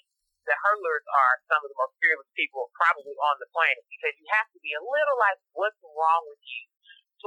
[0.46, 4.26] the hurdlers are some of the most fearless people probably on the planet because you
[4.30, 6.62] have to be a little like, what's wrong with you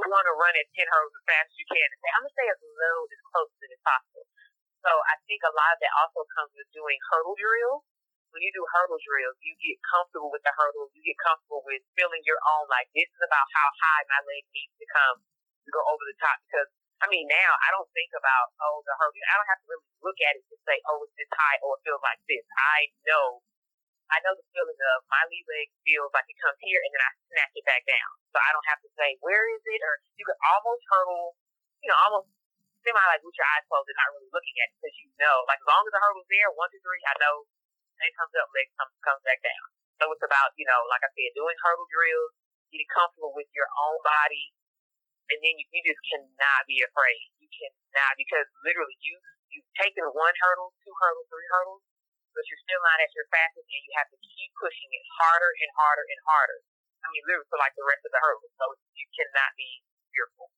[0.08, 2.32] want to run at 10 hurdles as fast as you can and say, I'm going
[2.32, 4.24] to stay as low as close as possible.
[4.80, 7.84] So I think a lot of that also comes with doing hurdle drills
[8.30, 10.90] when you do hurdle drills, you get comfortable with the hurdles.
[10.94, 12.70] You get comfortable with feeling your own.
[12.70, 16.16] Like this is about how high my leg needs to come to go over the
[16.18, 16.38] top.
[16.46, 16.70] Because
[17.02, 19.18] I mean, now I don't think about oh the hurdle.
[19.26, 21.78] I don't have to really look at it to say oh it's this high or
[21.78, 22.46] it feels like this.
[22.54, 23.42] I know.
[24.10, 26.98] I know the feeling of my lead leg feels like it comes here and then
[26.98, 28.10] I snatch it back down.
[28.34, 31.38] So I don't have to say where is it or you could almost hurdle,
[31.78, 32.26] you know, almost
[32.82, 35.46] semi like with your eyes closed and not really looking at it because you know,
[35.46, 37.46] like as long as the hurdle's there, one, two, three, I know
[38.00, 39.66] leg comes up, leg comes comes back down.
[40.00, 42.32] So it's about, you know, like I said, doing hurdle drills,
[42.72, 44.56] getting comfortable with your own body,
[45.28, 47.22] and then you, you just cannot be afraid.
[47.36, 49.14] You cannot because literally you
[49.52, 51.82] you've taken one hurdle, two hurdles, three hurdles,
[52.32, 55.52] but you're still not at your fastest, and you have to keep pushing it harder
[55.52, 56.58] and harder and harder.
[57.04, 58.52] I mean, literally for like the rest of the hurdles.
[58.56, 58.64] So
[58.96, 59.70] you cannot be
[60.14, 60.48] fearful.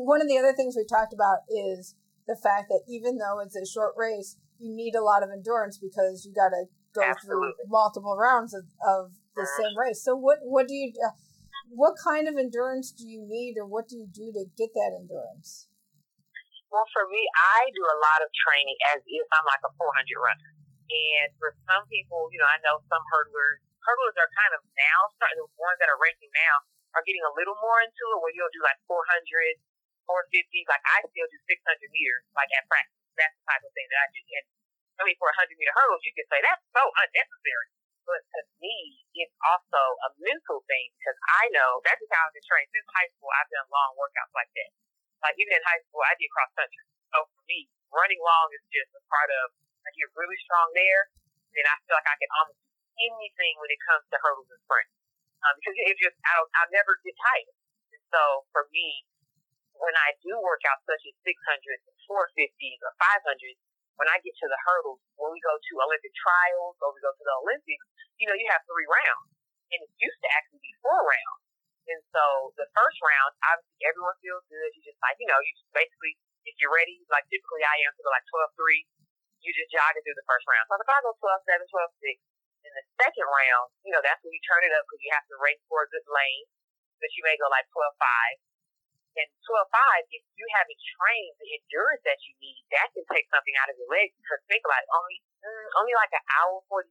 [0.00, 1.94] One of the other things we talked about is
[2.26, 5.78] the fact that even though it's a short race, you need a lot of endurance
[5.78, 7.52] because you got to go Absolutely.
[7.58, 10.02] through multiple rounds of, of the same race.
[10.02, 11.10] So what what do you uh,
[11.74, 14.94] what kind of endurance do you need, or what do you do to get that
[14.94, 15.66] endurance?
[16.70, 19.94] Well, for me, I do a lot of training as if I'm like a 400
[20.18, 20.50] runner.
[20.90, 25.00] And for some people, you know, I know some hurdlers, hurdlers are kind of now
[25.14, 26.56] starting, the ones that are racing now
[26.98, 29.02] are getting a little more into it where you'll do like 400,
[30.06, 30.66] 450.
[30.66, 33.03] Like I still do 600 meters, like at practice.
[33.54, 34.18] Type of thing that I do.
[34.18, 34.46] And
[34.98, 37.70] I mean, for a 100 meter hurdles, you can say that's so unnecessary.
[38.02, 42.34] But to me, it's also a mental thing because I know that's just how I've
[42.34, 43.30] been trained since high school.
[43.30, 44.70] I've done long workouts like that.
[45.22, 46.82] Like even in high school, I did cross country.
[47.14, 49.54] So for me, running long is just a part of
[49.86, 51.12] I get really strong there,
[51.54, 52.74] then I feel like I can almost do
[53.06, 54.92] anything when it comes to hurdles and sprints.
[55.44, 57.56] Um, because it just, I don't, I never get tired.
[57.92, 59.04] And so for me,
[59.78, 63.58] when I do workouts such as 600s 450s or 500s,
[63.96, 67.14] when I get to the hurdles, when we go to Olympic trials or we go
[67.14, 67.86] to the Olympics,
[68.18, 69.30] you know, you have three rounds.
[69.70, 71.42] And it used to actually be four rounds.
[71.84, 74.70] And so the first round, obviously everyone feels good.
[74.74, 76.16] You just like, you know, you just basically,
[76.48, 79.92] if you're ready, like typically I am to go like 12 3, you just jog
[79.94, 80.64] it through the first round.
[80.66, 84.20] So if I go 12 7, 12 6, in the second round, you know, that's
[84.24, 86.48] when you turn it up because you have to race for a good lane.
[87.04, 88.53] But you may go like 12 5.
[89.14, 93.30] And 12 5, if you haven't trained the endurance that you need, that can take
[93.30, 94.10] something out of your legs.
[94.18, 96.90] Because think about it, only, mm, only like an hour 45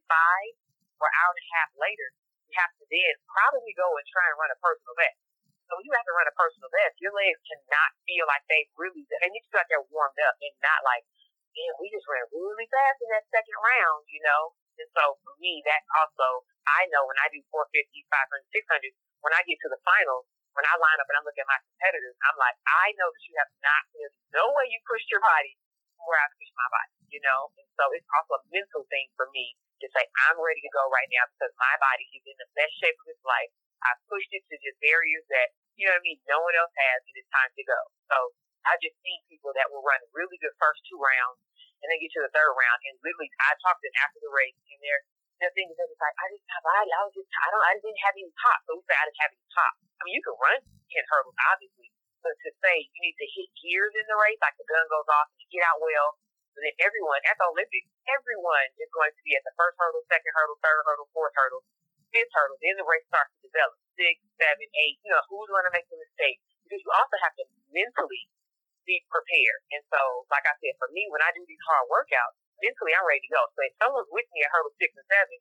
[1.04, 2.08] or hour and a half later,
[2.48, 5.20] you have to then probably go and try and run a personal best.
[5.68, 9.04] So you have to run a personal best, your legs cannot feel like they really,
[9.08, 11.04] they need to feel like they're warmed up and not like,
[11.56, 14.52] man, we just ran really fast in that second round, you know?
[14.76, 18.92] And so for me, that also, I know when I do 450, 500, 600,
[19.24, 21.58] when I get to the finals, when I line up and I look at my
[21.66, 25.22] competitors, I'm like, I know that you have not, there's no way you pushed your
[25.22, 25.58] body
[26.06, 27.50] where I pushed my body, you know?
[27.58, 30.86] And so it's also a mental thing for me to say, I'm ready to go
[30.94, 33.50] right now because my body is in the best shape of its life.
[33.82, 36.72] I pushed it to just barriers that, you know what I mean, no one else
[36.72, 37.80] has, and it's time to go.
[38.08, 38.16] So
[38.64, 41.42] I just seen people that will run really good first two rounds
[41.82, 42.80] and then get to the third round.
[42.88, 45.04] And literally, I talked to them after the race, and they're
[45.42, 47.72] the thing is, it's like I just have I, I was just I don't I
[47.76, 49.74] didn't have any pop, so we say I didn't have any pop.
[50.04, 50.60] Mean, you can run
[50.92, 51.88] ten hurdles, obviously,
[52.20, 55.08] but to say you need to hit gears in the race, like the gun goes
[55.08, 56.20] off and you get out well,
[56.54, 60.04] and then everyone at the Olympics, everyone is going to be at the first hurdle,
[60.06, 61.64] second hurdle, third hurdle, fourth hurdle,
[62.14, 62.60] fifth hurdle.
[62.62, 65.00] Then the race starts to develop six, seven, eight.
[65.02, 66.38] You know, who's going to make the mistake?
[66.62, 68.28] Because you also have to mentally
[68.86, 69.60] be prepared.
[69.74, 73.08] And so, like I said, for me, when I do these hard workouts, mentally I'm
[73.08, 73.42] ready to go.
[73.56, 75.38] So if someone's with me at hurdle six and seven,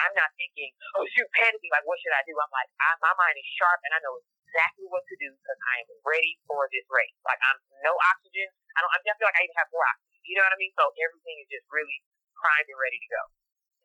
[0.00, 2.36] I'm not thinking, oh shoot, panicking, like what should I do?
[2.36, 5.60] I'm like, I, my mind is sharp and I know exactly what to do because
[5.72, 7.16] I am ready for this race.
[7.24, 8.48] Like I'm no oxygen.
[8.76, 8.92] I don't.
[8.92, 10.20] I feel like I even have more oxygen.
[10.24, 10.74] You know what I mean?
[10.76, 12.00] So everything is just really
[12.36, 13.22] primed and ready to go.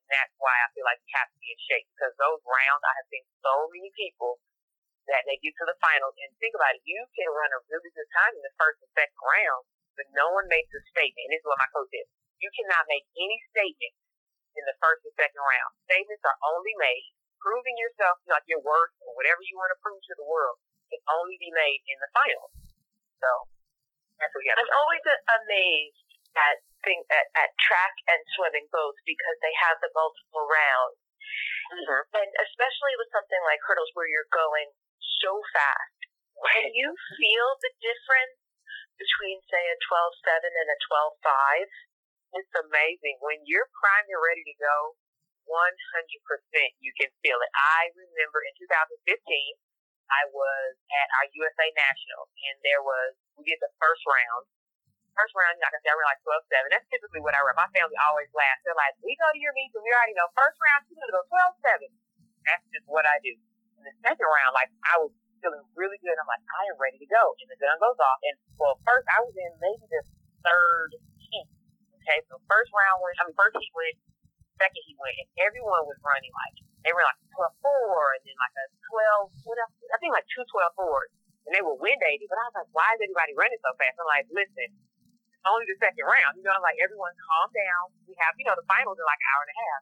[0.08, 2.84] And that's why I feel like you have to be in shape because those rounds,
[2.84, 4.44] I have seen so many people
[5.08, 6.14] that they get to the finals.
[6.20, 8.92] And think about it, you can run a really good time in the first and
[8.94, 9.64] second round,
[9.96, 11.26] but no one makes a statement.
[11.30, 12.08] And this is what my coach said.
[12.42, 13.94] You cannot make any statement
[14.56, 15.72] in the first and second round.
[15.88, 20.00] Statements are only made, proving yourself like your worth or whatever you want to prove
[20.00, 20.60] to the world
[20.92, 22.54] can only be made in the finals.
[23.24, 23.30] So
[24.20, 26.04] that's what you have I'm always amazed
[26.36, 31.00] at thing at, at track and swimming both because they have the multiple rounds.
[31.72, 32.02] Mm-hmm.
[32.18, 34.74] And especially with something like hurdles where you're going
[35.22, 36.00] so fast.
[36.42, 36.90] Can you
[37.22, 38.42] feel the difference
[38.98, 40.78] between, say, a 12.7 and a
[41.22, 41.70] 12.5?
[42.32, 43.20] It's amazing.
[43.20, 44.76] When you're primed and ready to go,
[45.48, 45.52] 100%
[46.80, 47.52] you can feel it.
[47.52, 48.96] I remember in 2015,
[50.12, 54.44] I was at our USA Nationals, and there was, we did the first round.
[55.12, 56.72] First round, like I said, I ran like 12 7.
[56.72, 57.60] That's typically what I run.
[57.60, 58.64] My family always laughs.
[58.64, 61.12] They're like, we go to your meets and we already know first round, you're going
[61.12, 62.48] to go 12 7.
[62.48, 63.36] That's just what I do
[63.82, 66.14] in the second round, like I was feeling really good.
[66.14, 67.34] I'm like, I am ready to go.
[67.42, 68.22] And the gun goes off.
[68.22, 70.02] And well, first I was in maybe the
[70.46, 71.50] third heat.
[72.02, 73.94] Okay, so first round went, I mean, first heat went,
[74.58, 78.38] second heat went, and everyone was running like, they were like 12 4, and then
[78.42, 78.66] like a
[79.30, 79.74] 12, what else?
[79.94, 81.14] I think like two 12 4s.
[81.46, 83.98] And they were wind aided, but I was like, why is everybody running so fast?
[83.98, 84.70] I'm like, listen,
[85.46, 86.38] only the second round.
[86.38, 87.84] You know, I'm like, everyone calm down.
[88.06, 89.82] We have, you know, the finals in like an hour and a half.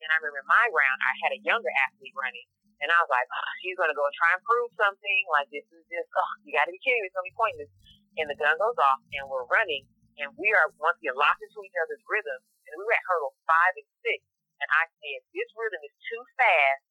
[0.00, 2.46] And I remember my round, I had a younger athlete running.
[2.80, 5.22] And I was like, oh, she's going to go try and prove something.
[5.28, 7.12] Like, this is just, oh, you got to be kidding me.
[7.12, 7.70] It's going to be pointless.
[8.16, 9.84] And the gun goes off, and we're running,
[10.20, 12.40] and we are once again locked into each other's rhythm.
[12.68, 14.20] And we were at hurdle five and six.
[14.60, 16.84] And I said, this rhythm is too fast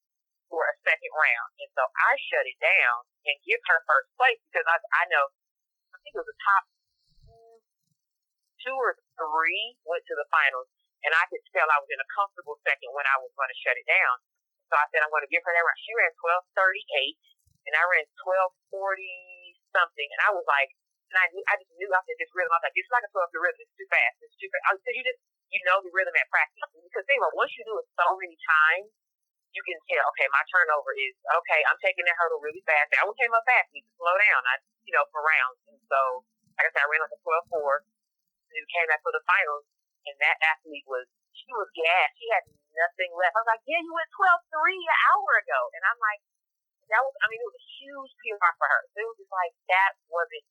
[0.50, 1.50] for a second round.
[1.62, 5.30] And so I shut it down and give her first place because I, I know,
[5.94, 6.66] I think it was the top
[8.66, 10.68] two or three went to the finals.
[11.06, 13.62] And I could tell I was in a comfortable second when I was going to
[13.64, 14.20] shut it down.
[14.68, 15.78] So I said, I'm going to give her that run.
[15.80, 16.12] She ran
[16.60, 17.16] 1238
[17.72, 18.60] and I ran 1240
[19.72, 20.10] something.
[20.12, 20.76] And I was like,
[21.10, 22.54] and I knew, I just knew I said this rhythm.
[22.54, 23.62] I was like, it's like a 12 the rhythm.
[23.66, 24.16] It's too fast.
[24.22, 24.78] It's too fast.
[24.78, 26.62] Because you just, you know the rhythm at practice.
[26.70, 28.94] Because think about once you do it so many times,
[29.50, 32.94] you can tell, okay, my turnover is, okay, I'm taking that hurdle really fast.
[32.94, 33.74] That one came up fast.
[33.74, 34.42] Need to slow down.
[34.46, 35.58] I, you know, for rounds.
[35.74, 36.22] And so,
[36.54, 37.82] like I said, I ran like a 12 4.
[37.82, 39.66] And then came back for the finals.
[40.06, 42.18] And that athlete was, she was gassed.
[42.22, 42.46] She had
[42.78, 43.34] nothing left.
[43.34, 45.60] I was like, yeah, you went 12-3 an hour ago.
[45.74, 46.22] And I'm like,
[46.94, 48.82] that was, I mean, it was a huge PR for her.
[48.94, 50.46] So it was just like, that wasn't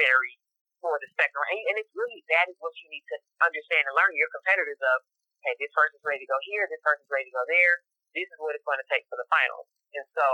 [0.00, 0.40] necessary
[0.80, 1.64] for the second round.
[1.68, 5.04] And it's really that is what you need to understand and learn your competitors of.
[5.40, 6.68] Hey, this person's ready to go here.
[6.68, 7.80] This person's ready to go there.
[8.12, 9.64] This is what it's going to take for the finals.
[9.96, 10.28] And so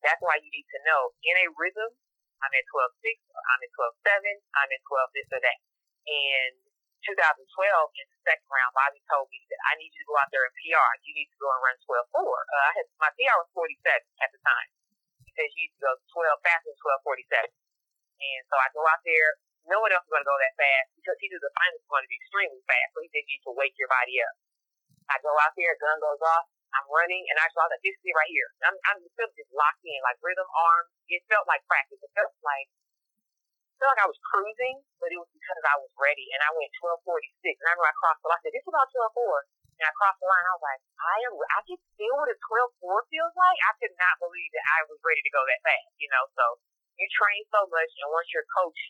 [0.00, 1.92] that's why you need to know in a rhythm.
[2.40, 3.04] I'm at 12-6.
[3.52, 4.32] I'm at 12-7.
[4.56, 5.60] I'm at 12 this or that.
[6.08, 6.56] And
[7.04, 7.36] 2012
[8.00, 10.48] in the second round, Bobby told me that I need you to go out there
[10.48, 10.92] and PR.
[11.04, 12.16] You need to go and run 12-4.
[12.16, 13.76] Uh, I had my PR was 47
[14.24, 14.68] at the time.
[15.20, 17.65] He says you need to go 12 faster than 12:47.
[18.16, 19.36] And so I go out there.
[19.66, 21.90] No one else is going to go that fast because he knew the finals was
[21.90, 22.94] going to be extremely fast.
[22.94, 24.34] So he you need to wake your body up.
[25.10, 26.46] I go out there, gun goes off.
[26.74, 28.48] I'm running, and I saw that this is right here.
[28.66, 30.92] I'm, I'm still just locked in, like rhythm, arms.
[31.08, 31.98] It felt like practice.
[32.02, 32.68] It felt like
[33.80, 36.72] felt like I was cruising, but it was because I was ready, and I went
[36.80, 37.60] 12:46.
[37.60, 38.40] And I remember I crossed the line.
[38.40, 39.36] I said, "This is about 12:4."
[39.76, 40.44] And I crossed the line.
[40.48, 41.32] I was like, "I am.
[41.36, 44.98] I can feel what a 12:4 feels like." I could not believe that I was
[45.04, 45.92] ready to go that fast.
[46.00, 46.44] You know, so
[46.96, 48.80] you train so much, and once your coach,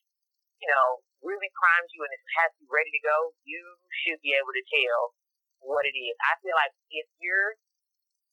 [0.62, 3.60] you know, really primes you and has you ready to go, you
[4.04, 5.12] should be able to tell
[5.60, 6.14] what it is.
[6.22, 7.58] I feel like if you're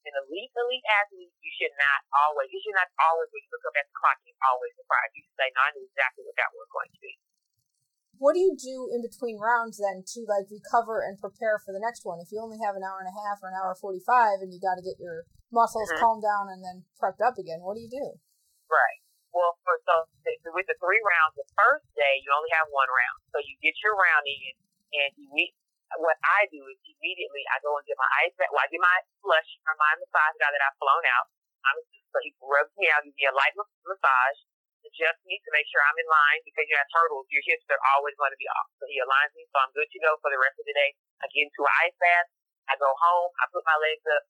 [0.04, 3.66] an elite, elite athlete, you should not always, you should not always, when you look
[3.68, 5.16] up at the clock, you're always surprised.
[5.16, 7.14] You should say, no, I knew exactly what that was going to be.
[8.22, 11.82] What do you do in between rounds then to like recover and prepare for the
[11.82, 12.22] next one?
[12.22, 14.62] If you only have an hour and a half or an hour 45 and you
[14.64, 16.00] got to get your muscles mm-hmm.
[16.00, 18.20] calmed down and then prepped up again, what do you do?
[18.70, 19.03] Right.
[19.34, 20.06] Well, for so
[20.54, 23.74] with the three rounds, the first day you only have one round, so you get
[23.82, 24.54] your round in,
[24.94, 25.58] and you meet
[26.02, 28.34] what I do is immediately I go and get my ice.
[28.38, 31.30] Well, I get my flush from my massage guy that I've flown out.
[31.66, 31.78] I'm
[32.14, 34.40] so he rubs me out, gives me a light massage,
[34.86, 37.82] adjusts me to make sure I'm in line because you have hurdles, your hips are
[37.98, 38.70] always going to be off.
[38.78, 40.94] So he aligns me, so I'm good to go for the rest of the day.
[41.22, 42.30] I get into an ice bath.
[42.70, 43.32] I go home.
[43.42, 44.24] I put my legs up.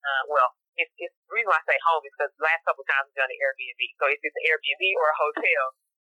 [0.00, 2.84] Uh, well, it's, it's the reason why I say home is because the last couple
[2.84, 3.80] times I've done an Airbnb.
[3.96, 5.62] So if it's an Airbnb or a hotel,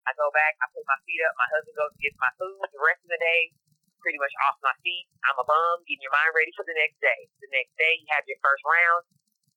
[0.08, 0.56] I go back.
[0.58, 1.34] I put my feet up.
[1.38, 2.58] My husband goes and gets my food.
[2.72, 3.54] The rest of the day,
[4.02, 5.06] pretty much off my feet.
[5.28, 7.20] I'm a bum, getting your mind ready for the next day.
[7.38, 9.06] The next day, you have your first round.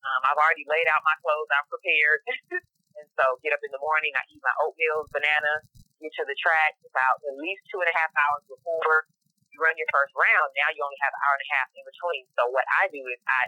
[0.06, 1.50] Um, I've already laid out my clothes.
[1.50, 2.20] I'm prepared.
[3.00, 4.14] and so get up in the morning.
[4.14, 5.66] I eat my oatmeal, banana,
[5.98, 9.10] get to the track about at least two and a half hours before
[9.50, 10.48] you run your first round.
[10.54, 12.22] Now you only have an hour and a half in between.
[12.38, 13.42] So what I do is I,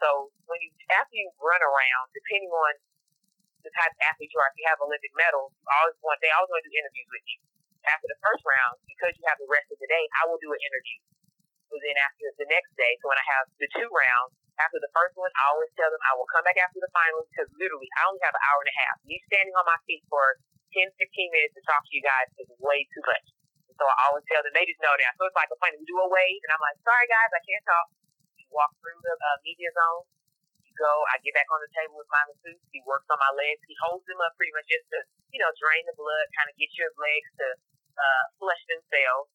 [0.00, 2.72] so when you, after you run around, depending on
[3.64, 6.30] the type of athlete you are, if you have Olympic medals, you always want, they
[6.34, 7.38] always want to do interviews with you
[7.86, 10.50] after the first round, because you have the rest of the day, I will do
[10.50, 10.98] an interview.
[11.70, 14.90] So then after the next day, so when I have the two rounds, after the
[14.96, 17.90] first one, I always tell them I will come back after the finals because literally
[17.98, 18.96] I only have an hour and a half.
[19.04, 20.40] Me standing on my feet for
[20.72, 23.26] 10, 15 minutes to talk to you guys is way too much.
[23.76, 25.12] so I always tell them, they just know that.
[25.20, 27.42] So it's like a funny, we do a wave, and I'm like, sorry guys, I
[27.44, 27.86] can't talk.
[28.56, 30.08] Walk through the uh, media zone,
[30.64, 33.32] you go, I get back on the table with my masseuse, he works on my
[33.36, 36.48] legs, he holds them up pretty much just to, you know, drain the blood, kind
[36.48, 37.46] of get your legs to
[38.00, 39.28] uh, flush themselves.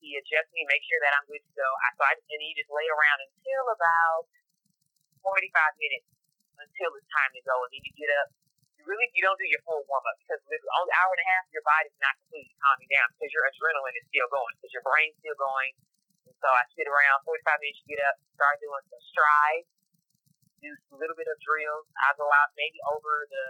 [0.00, 1.64] He adjusts me, make sure that I'm good to go.
[1.64, 4.28] I, so I, and he just lay around until about
[5.24, 6.08] 45 minutes
[6.60, 7.54] until it's time to go.
[7.64, 8.28] And then you get up.
[8.76, 11.28] You really, you don't do your full warm up because the only hour and a
[11.32, 14.84] half, your body's not completely calming down because your adrenaline is still going because your
[14.84, 15.72] brain's still going.
[16.24, 19.68] So I sit around 45 minutes, get up, start doing some strides,
[20.60, 21.88] do a little bit of drills.
[22.00, 23.46] I go out maybe over the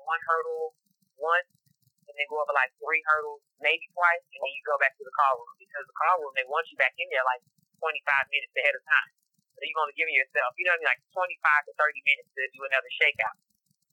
[0.00, 0.76] one hurdle
[1.16, 1.48] once
[2.06, 5.04] and then go over like three hurdles, maybe twice, and then you go back to
[5.04, 7.42] the call room because the call room they want you back in there like
[7.80, 9.10] 25 minutes ahead of time.
[9.56, 12.28] So you're only giving yourself, you know, what I mean, like 25 to 30 minutes
[12.36, 13.36] to do another shakeout.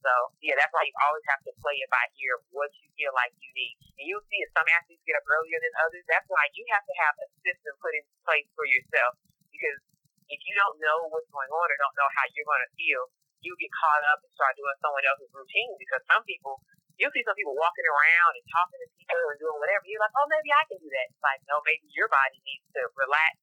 [0.04, 0.12] So
[0.44, 3.32] yeah, that's why you always have to play it by ear what you feel like
[3.40, 3.80] you need.
[3.96, 4.52] And you'll see it.
[4.52, 6.04] Some athletes get up earlier than others.
[6.12, 9.16] That's why you have to have a system put in place for yourself
[9.50, 9.80] because
[10.28, 13.08] if you don't know what's going on or don't know how you're going to feel,
[13.44, 16.64] you get caught up and start doing someone else's routine because some people
[17.02, 19.82] you see some people walking around and talking to people and doing whatever.
[19.90, 21.06] You're like, oh, maybe I can do that.
[21.10, 23.34] It's like, no, maybe your body needs to relax,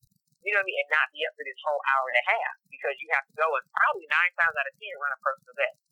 [0.47, 2.27] you know what I mean, and not be up for this whole hour and a
[2.31, 5.19] half because you have to go and probably nine times out of ten run a
[5.19, 5.90] personal best.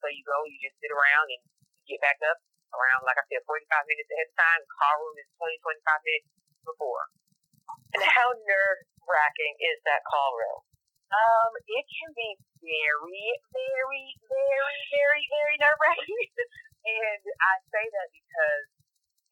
[0.00, 1.42] So you go, you just sit around and
[1.86, 2.38] get back up
[2.74, 4.60] around, like I said, 45 minutes ahead of time.
[4.62, 6.28] The car room is 20, 25 minutes
[6.64, 7.04] before.
[7.96, 10.60] And how nerve wracking is that call room?
[11.08, 16.28] Um, it can be very, very, very, very, very nerve wracking.
[16.88, 18.68] And I say that because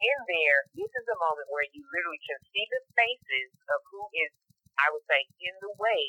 [0.03, 4.05] in there, this is a moment where you literally can see the faces of who
[4.13, 4.33] is,
[4.77, 6.03] I would say, in the way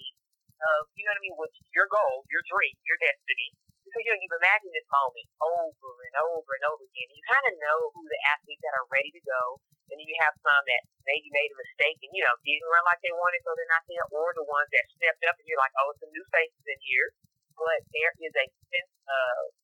[0.59, 3.55] of, you know what I mean, what's your goal, your dream, your destiny.
[3.87, 7.07] Because you know, you've imagined this moment over and over and over again.
[7.15, 10.17] You kind of know who the athletes that are ready to go, and then you
[10.27, 13.39] have some that maybe made a mistake and you know didn't run like they wanted,
[13.47, 16.11] so they're not there, or the ones that stepped up and you're like, oh, some
[16.11, 17.07] new faces in here.
[17.55, 19.55] But there is a sense of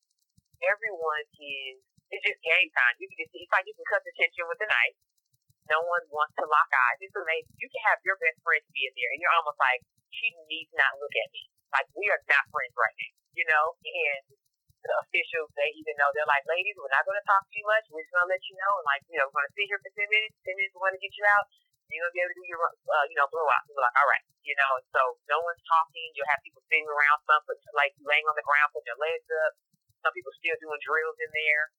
[0.64, 2.96] everyone is it's just game time.
[3.02, 4.98] You can just it's like you can cut the tension with a knife.
[5.72, 7.00] No one wants to lock eyes.
[7.00, 7.56] It's amazing.
[7.56, 10.72] You can have your best friend be in there, and you're almost like she needs
[10.76, 11.48] not look at me.
[11.74, 13.66] Like we are not friends right now, you know.
[13.84, 14.24] And
[14.84, 17.88] the officials, they even know they're like, ladies, we're not going to talk too much.
[17.88, 19.68] We're just going to let you know, and like, you know, we're going to sit
[19.68, 20.36] here for ten minutes.
[20.44, 21.48] Ten minutes, we're going to get you out.
[21.92, 23.70] You're gonna be able to do your, uh, you know, blowout.
[23.70, 24.72] People like, all right, you know.
[24.82, 26.10] And so no one's talking.
[26.18, 29.30] You'll have people sitting around, some put, like laying on the ground, putting their legs
[29.46, 29.54] up.
[30.02, 31.70] Some people still doing drills in there.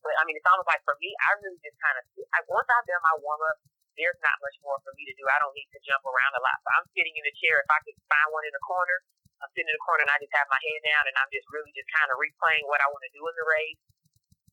[0.00, 2.64] But I mean, it's almost like for me, I really just kind of I, once
[2.64, 3.60] I've done my warm up,
[4.00, 5.24] there's not much more for me to do.
[5.28, 6.56] I don't need to jump around a lot.
[6.64, 7.60] So I'm sitting in a chair.
[7.60, 9.04] If I could find one in the corner,
[9.42, 11.46] I'm sitting in the corner and I just have my head down and I'm just
[11.50, 13.82] really just kind of replaying what I want to do in the race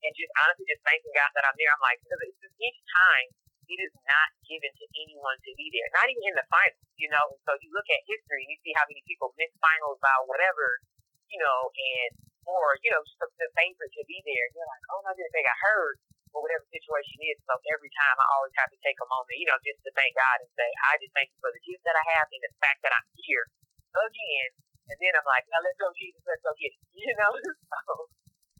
[0.01, 1.69] and just honestly just thanking God that I'm there.
[1.69, 3.27] I'm like, because it's just each time
[3.69, 7.05] it is not given to anyone to be there, not even in the finals, you
[7.13, 7.21] know.
[7.29, 10.15] And so you look at history and you see how many people miss finals by
[10.25, 10.81] whatever,
[11.29, 12.11] you know, and
[12.49, 14.45] or you know the, the favorite to be there.
[14.49, 16.01] And you're like, oh my goodness, they got hurt
[16.33, 17.37] or whatever situation is.
[17.45, 20.17] So every time I always have to take a moment, you know, just to thank
[20.17, 22.53] God and say, I just thank you for the gift that I have and the
[22.57, 23.45] fact that I'm here
[23.93, 24.49] again.
[24.89, 26.81] And then I'm like, now let's go, Jesus, let's go get it.
[26.99, 28.11] You know, so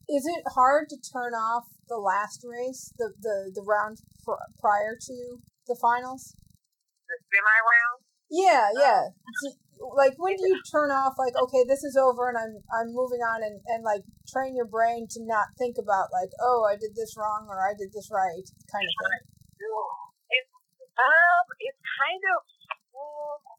[0.10, 4.98] is it hard to turn off the last race, the the the round pr- prior
[4.98, 5.16] to
[5.70, 6.34] the finals?
[7.06, 8.00] The semi round.
[8.34, 9.02] Yeah, yeah.
[9.78, 11.14] Like when do you turn off?
[11.22, 14.66] Like, okay, this is over, and I'm I'm moving on, and and like train your
[14.66, 18.10] brain to not think about like, oh, I did this wrong or I did this
[18.10, 19.22] right, kind of thing.
[20.32, 20.50] It's
[20.98, 22.38] um, it's kind of.
[22.90, 23.59] Well,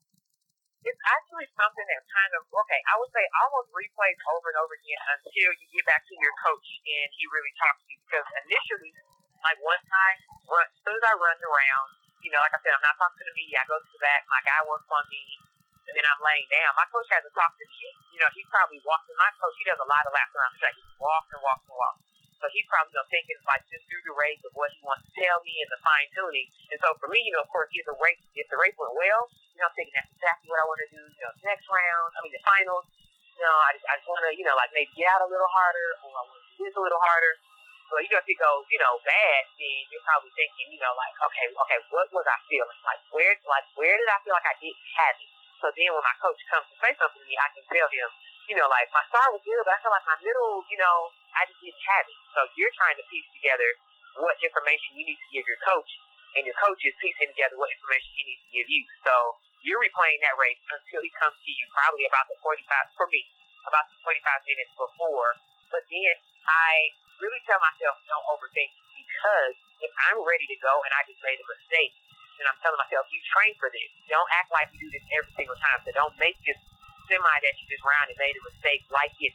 [0.81, 2.81] it's actually something that kind of okay.
[2.89, 6.33] I would say almost replays over and over again until you get back to your
[6.41, 8.01] coach and he really talks to you.
[8.09, 8.93] Because initially,
[9.45, 10.17] like one time,
[10.49, 11.89] run, as soon as I run around,
[12.25, 13.61] you know, like I said, I'm not talking to the media.
[13.61, 14.25] I go to the back.
[14.29, 15.25] My guy works on me,
[15.89, 16.73] and then I'm laying down.
[16.77, 17.97] My coach hasn't talked to me yet.
[18.17, 19.17] You know, he's probably walking.
[19.17, 20.77] My coach, he does a lot of laps around the track.
[20.77, 22.10] He walks and walks and walks.
[22.41, 25.05] So he's probably you know, thinking like just through the race of what he wants
[25.05, 26.49] to tell me and the fine tuning.
[26.73, 28.97] And so for me, you know, of course, if the race if the race went
[28.97, 31.03] well, you know, I'm thinking that's exactly what I want to do.
[31.05, 32.89] You know, next round, I mean the finals.
[33.37, 35.29] You know, I just I just want to you know like maybe get out a
[35.29, 37.33] little harder, or I want to do this a little harder.
[37.93, 40.97] So you know, if it goes you know bad, then you're probably thinking you know
[40.97, 44.49] like okay okay what was I feeling like where like where did I feel like
[44.49, 45.29] I didn't have it.
[45.61, 48.09] So then when my coach comes to say something to me, I can tell him
[48.51, 51.15] you know, like my start was good, but I feel like my middle, you know,
[51.39, 52.19] I just didn't have it.
[52.35, 53.71] So you're trying to piece together
[54.19, 55.87] what information you need to give your coach,
[56.35, 58.83] and your coach is piecing together what information he needs to give you.
[59.07, 59.15] So
[59.63, 63.23] you're replaying that race until he comes to you probably about the 45, for me,
[63.71, 64.19] about the 45
[64.51, 65.31] minutes before.
[65.71, 66.15] But then
[66.51, 66.91] I
[67.23, 71.39] really tell myself, don't overthink because if I'm ready to go and I just made
[71.39, 71.95] a mistake,
[72.43, 73.91] then I'm telling myself, you train for this.
[74.11, 75.79] Don't act like you do this every single time.
[75.87, 76.59] So don't make this
[77.11, 79.35] semi that you just ran and made a mistake like it's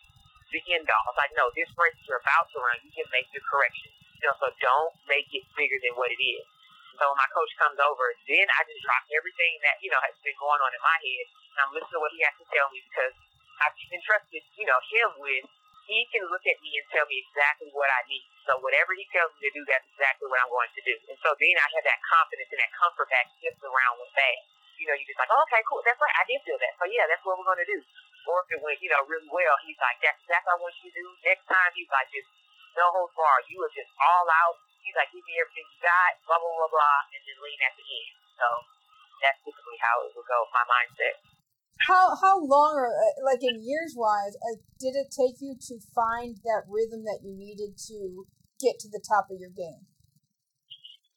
[0.55, 1.11] the end all.
[1.11, 3.91] It's like, no, this race you're about to run, you can make your correction.
[4.23, 6.47] You know, so don't make it bigger than what it is.
[6.95, 10.15] So when my coach comes over, then I just drop everything that, you know, has
[10.23, 12.71] been going on in my head and I'm listening to what he has to tell
[12.71, 13.11] me because
[13.59, 15.43] I've entrusted, you know, him with
[15.85, 18.25] he can look at me and tell me exactly what I need.
[18.49, 20.95] So whatever he tells me to do, that's exactly what I'm going to do.
[21.13, 24.37] And so then I have that confidence and that comfort back just around with that
[24.79, 26.73] you know, you just like, oh, okay, cool, that's right, I did feel that.
[26.79, 27.79] So yeah, that's what we're gonna do.
[28.25, 30.75] Or if it went, you know, really well, he's like, that's exactly what I want
[30.81, 31.05] you to do.
[31.21, 32.29] Next time, he's like, just
[32.73, 33.37] no holds bar.
[33.47, 34.57] You are just all out.
[34.81, 37.73] He's like, give me everything you got, blah blah blah blah, and then lean at
[37.77, 38.15] the end.
[38.35, 38.47] So
[39.21, 40.39] that's typically how it would go.
[40.51, 41.15] My mindset.
[41.85, 45.75] How how long or uh, like in years wise, uh, did it take you to
[45.93, 48.25] find that rhythm that you needed to
[48.57, 49.85] get to the top of your game?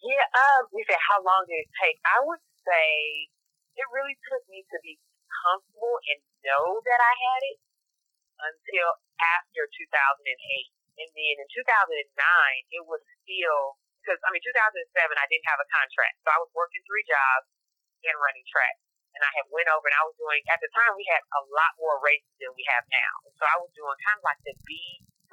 [0.02, 1.98] Yeah, um, you said how long did it take?
[2.06, 3.30] I would say
[3.78, 4.98] it really took me to be
[5.30, 7.58] comfortable and know that I had it
[8.38, 8.88] until
[9.22, 9.78] after 2008.
[10.98, 14.74] And then in 2009, it was still, because, I mean, 2007,
[15.14, 16.18] I didn't have a contract.
[16.26, 17.46] So I was working three jobs
[18.02, 18.82] and running track.
[19.14, 21.42] And I had went over and I was doing, at the time, we had a
[21.54, 23.14] lot more races than we have now.
[23.38, 24.78] So I was doing kind of like the B,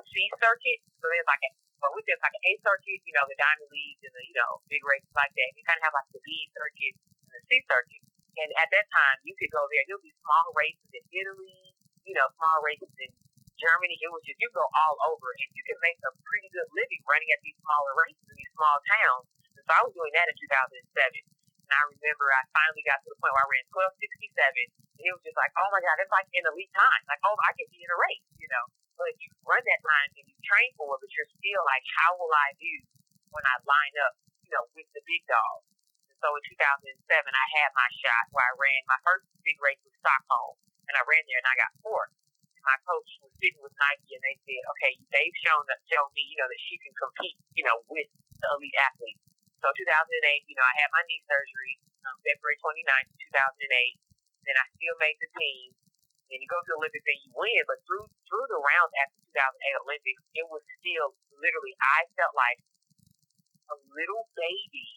[0.06, 0.80] C circuit.
[1.02, 3.70] So there's like a, but we did like an A circuit, you know, the Diamond
[3.70, 5.50] Leagues and the, you know, big races like that.
[5.54, 8.05] You kind of have like the B circuit and the C circuit.
[8.36, 9.84] And at that time, you could go there.
[9.88, 11.72] There'll be small races in Italy,
[12.04, 13.12] you know, small races in
[13.56, 13.96] Germany.
[14.04, 17.02] It was just you go all over, and you can make a pretty good living
[17.08, 19.26] running at these smaller races in these small towns.
[19.56, 21.24] And so I was doing that in 2007.
[21.66, 25.14] And I remember I finally got to the point where I ran 1267, and it
[25.16, 27.02] was just like, oh my god, it's like an elite time.
[27.10, 28.66] Like, oh, I could be in a race, you know.
[29.00, 32.16] But you run that time and you train for it, but you're still like, how
[32.16, 32.74] will I do
[33.34, 34.14] when I line up,
[34.46, 35.75] you know, with the big dogs?
[36.24, 39.94] So in 2007, I had my shot where I ran my first big race was
[40.00, 40.58] Stockholm,
[40.88, 42.14] and I ran there and I got fourth.
[42.66, 46.26] my coach was sitting with Nike, and they said, okay, they've shown that shown me,
[46.34, 48.10] you know, that she can compete, you know, with
[48.42, 49.22] the elite athletes.
[49.62, 53.98] So 2008, you know, I had my knee surgery um, February 29th, 2008.
[54.46, 55.74] Then I still made the team.
[56.30, 59.22] Then you go to the Olympics and you win, but through through the rounds after
[59.30, 62.62] 2008 Olympics, it was still literally I felt like
[63.70, 64.95] a little baby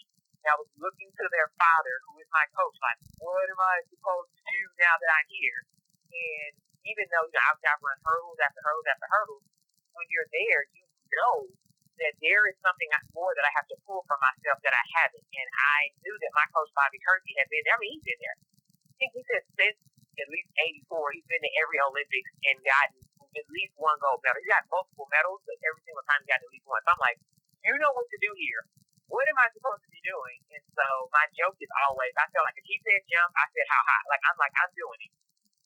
[0.49, 4.33] that was looking to their father, who is my coach, like, what am I supposed
[4.33, 5.61] to do now that I'm here?
[6.09, 6.53] And
[6.89, 9.45] even though you know, I've, I've run hurdles after hurdles after hurdles,
[9.93, 10.89] when you're there, you
[11.21, 11.53] know
[12.01, 15.27] that there is something more that I have to pull from myself that I haven't.
[15.37, 17.77] And I knew that my coach Bobby Kersee had been there.
[17.77, 18.39] I mean, he's been there.
[18.39, 19.79] I think he said since
[20.17, 20.51] at least
[20.89, 23.03] 84, he's been to every Olympics and gotten
[23.37, 24.41] at least one gold medal.
[24.41, 26.83] He's got multiple medals, but every single time he got at least one.
[26.87, 27.19] So I'm like,
[27.67, 28.63] you know what to do here.
[29.09, 30.39] What am I supposed to be doing?
[30.53, 33.67] And so my joke is always, I feel like if he said jump, I said
[33.69, 34.05] how high.
[34.13, 35.13] Like I'm like I'm doing it.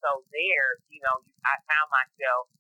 [0.03, 2.51] So there, you know, I found myself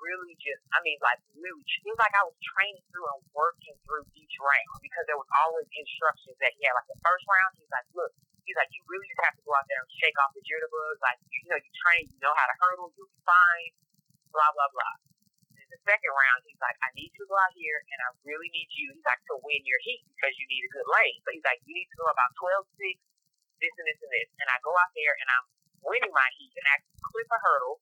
[0.00, 3.76] really just, I mean, like really, it was like I was training through and working
[3.86, 6.74] through each round because there was always instructions that he had.
[6.74, 8.12] Like the first round, he's like, look,
[8.44, 11.00] he's like, you really just have to go out there and shake off the jitterbugs.
[11.00, 13.72] Like, you, you know, you train, you know how to hurdle, you'll be fine,
[14.34, 15.11] blah, blah, blah.
[15.72, 18.52] The second round, he's like, I need you to go out here and I really
[18.52, 21.16] need you, he's like, to win your heat because you need a good lane.
[21.24, 23.00] So he's like, you need to go about 12 6,
[23.64, 24.28] this and this and this.
[24.44, 25.46] And I go out there and I'm
[25.80, 27.80] winning my heat and I clip a hurdle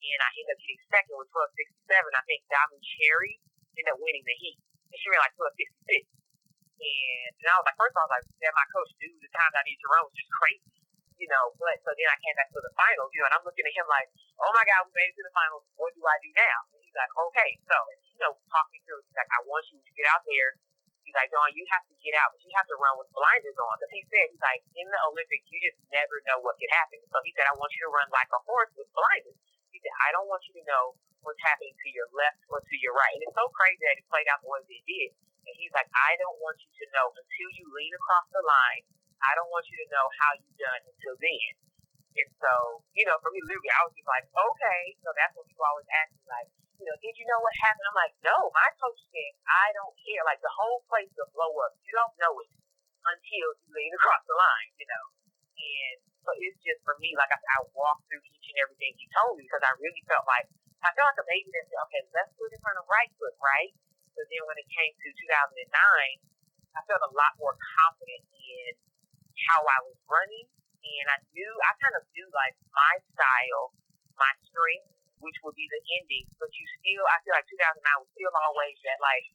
[0.00, 1.92] and I ended up getting second with 1267.
[1.92, 3.34] I think Damu Cherry
[3.76, 4.58] ended up winning the heat.
[4.88, 6.08] And she ran like 1266.
[6.76, 9.12] And, and I was like, first of all, I was like, yeah, my coach knew
[9.20, 10.72] the times I needed to run was just crazy.
[11.16, 13.46] You know, but so then I came back to the finals, you know, and I'm
[13.48, 14.04] looking at him like,
[14.36, 15.64] oh my God, we made it to the finals.
[15.80, 16.75] What do I do now?
[16.96, 17.50] He's like, okay.
[17.68, 17.76] So,
[18.08, 19.04] you know, talk me through.
[19.04, 20.56] He's like, I want you to get out there.
[21.04, 23.52] He's like, Dawn, you have to get out, but you have to run with blinders
[23.60, 23.76] on.
[23.76, 27.04] Because he said, he's like, in the Olympics, you just never know what could happen.
[27.12, 29.36] So he said, I want you to run like a horse with blinders.
[29.68, 32.74] He said, I don't want you to know what's happening to your left or to
[32.80, 33.12] your right.
[33.12, 35.12] And it's so crazy that it played out the way that it did.
[35.44, 38.88] And he's like, I don't want you to know until you lean across the line.
[39.20, 41.52] I don't want you to know how you done until then.
[42.16, 44.80] And so, you know, for me, literally, I was just like, okay.
[45.04, 47.88] So that's what people always ask me, like, you know, did you know what happened?
[47.88, 50.22] I'm like, no, my coach said, I don't care.
[50.28, 51.72] Like, the whole place will blow up.
[51.84, 52.50] You don't know it
[53.06, 55.04] until you lean across the line, you know.
[55.56, 55.96] And
[56.26, 59.38] so it's just for me, like I I walked through each and everything he told
[59.38, 60.50] me because I really felt like,
[60.82, 63.32] I felt like a baby that said, okay, left foot in front of right foot,
[63.40, 63.72] right?
[64.12, 65.70] But then when it came to 2009,
[66.76, 68.74] I felt a lot more confident in
[69.48, 70.48] how I was running.
[70.86, 73.74] And I knew, I kind of knew like my style,
[74.18, 76.26] my strength, which would be the ending.
[76.36, 79.26] But you still, I feel like 2009 was still always that like,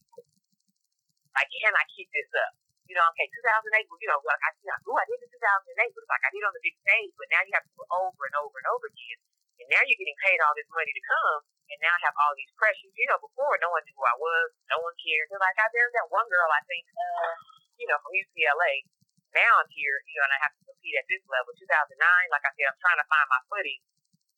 [1.82, 2.54] I keep this up?
[2.86, 5.32] You know, okay, 2008 was, you know, like I, you know, ooh, I did it
[5.32, 7.66] in 2008, but it's like I did on the big stage, but now you have
[7.66, 9.20] to do it over and over and over again.
[9.64, 11.40] And now you're getting paid all this money to come,
[11.72, 12.92] and now I have all these pressures.
[12.98, 15.30] You know, before no one knew who I was, no one cared.
[15.30, 17.32] They're like, I there's that one girl I think, uh,
[17.80, 18.84] you know, from UCLA.
[19.32, 21.56] Now I'm here, you know, and I have to compete at this level.
[21.56, 21.96] 2009,
[22.36, 23.80] like I said, I'm trying to find my footing.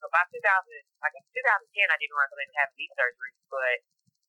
[0.03, 0.35] So by 2000,
[0.99, 3.31] like 2010, I didn't didn't have knee surgery.
[3.47, 3.79] But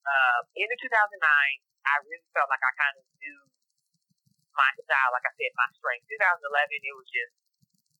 [0.07, 3.41] uh, in 2009, I really felt like I kind of knew
[4.55, 5.11] my style.
[5.11, 6.07] Like I said, my strength.
[6.07, 7.35] 2011, it was just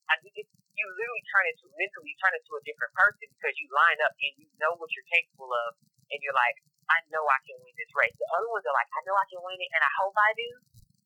[0.07, 3.99] I, it, you literally turn into mentally turn into a different person because you line
[4.07, 5.75] up and you know what you're capable of,
[6.15, 8.15] and you're like, I know I can win this race.
[8.15, 10.31] The other ones are like, I know I can win it, and I hope I
[10.39, 10.51] do.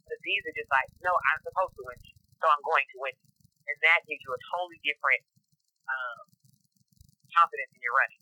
[0.04, 1.96] But these are just like, no, I'm supposed to win
[2.38, 3.14] so I'm going to win
[3.68, 5.20] and that gives you a totally different
[5.88, 6.38] um,
[7.39, 8.18] confidence in your running.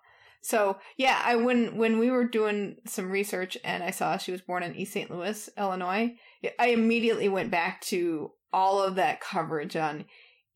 [0.46, 4.42] So yeah, I when when we were doing some research and I saw she was
[4.42, 5.10] born in East St.
[5.10, 6.14] Louis, Illinois,
[6.60, 10.04] I immediately went back to all of that coverage on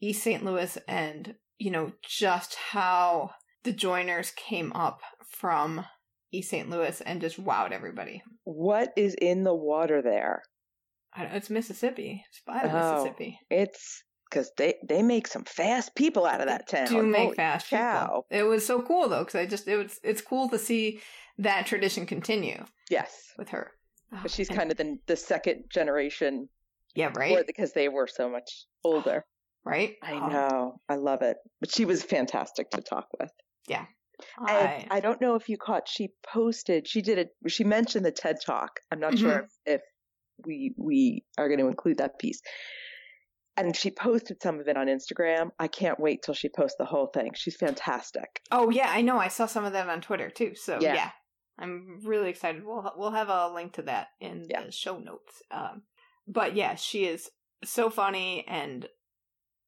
[0.00, 0.44] East St.
[0.44, 3.32] Louis and you know just how
[3.64, 5.84] the Joyners came up from
[6.32, 6.70] East St.
[6.70, 8.22] Louis and just wowed everybody.
[8.44, 10.42] What is in the water there?
[11.16, 12.24] It's Mississippi.
[12.28, 12.92] It's by the Oh.
[12.94, 13.38] Mississippi.
[13.50, 16.86] It's because they they make some fast people out of that town.
[16.88, 18.04] Do make Holy fast cow.
[18.06, 18.26] people.
[18.30, 21.00] It was so cool though, because I just it was it's cool to see
[21.38, 23.72] that tradition continue Yes, with her.
[24.12, 26.48] Oh, but she's and- kind of the the second generation,
[26.94, 29.24] yeah, right, because they were so much older.
[29.64, 29.96] right.
[30.02, 31.36] I Oh, know, I love it.
[31.60, 33.30] But she was fantastic to talk with.
[33.68, 33.86] Yeah.
[34.38, 35.88] I, I don't know if you caught.
[35.88, 36.86] She posted.
[36.86, 37.28] She did it.
[37.48, 38.80] She mentioned the TED Talk.
[38.90, 39.24] I'm not Mm-hmm.
[39.24, 39.80] sure if, if
[40.46, 42.40] we we are going to include that piece.
[43.56, 45.50] And she posted some of it on Instagram.
[45.58, 47.32] I can't wait till she posts the whole thing.
[47.34, 48.40] She's fantastic.
[48.50, 49.18] oh yeah, I know.
[49.18, 50.54] I saw some of that on Twitter too.
[50.54, 51.10] So yeah, Yeah.
[51.58, 52.64] I'm really excited.
[52.64, 54.64] We'll we'll have a link to that in Yeah.
[54.64, 55.42] the show notes.
[55.50, 55.82] Um,
[56.26, 57.30] but yeah, she is
[57.64, 58.86] so funny and.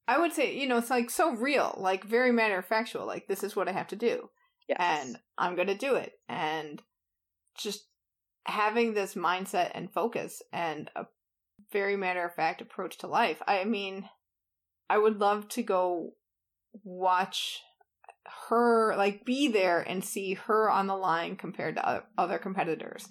[0.09, 3.07] I would say, you know, it's like so real, like very matter of factual.
[3.07, 4.31] Like this is what I have to do.
[4.69, 4.79] Yes.
[4.81, 6.13] and I'm going to do it.
[6.29, 6.83] And
[7.57, 7.87] just
[8.45, 11.07] having this mindset and focus and a
[11.73, 13.41] very matter of fact approach to life.
[13.47, 14.09] I mean,
[14.91, 16.11] I would love to go
[16.85, 17.61] watch
[18.49, 23.09] her, like, be there and see her on the line compared to other, competitors.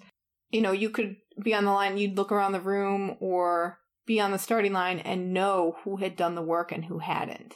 [0.50, 4.20] You know, you could be on the line, you'd look around the room or be
[4.20, 7.54] on the starting line and know who had done the work and who hadn't.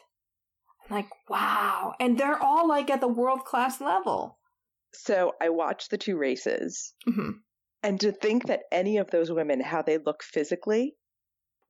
[0.89, 1.95] Like, wow.
[1.99, 4.39] And they're all like at the world class level.
[4.93, 7.31] so I watched the two races, hmm
[7.87, 10.95] and to think that any of those women, how they look physically,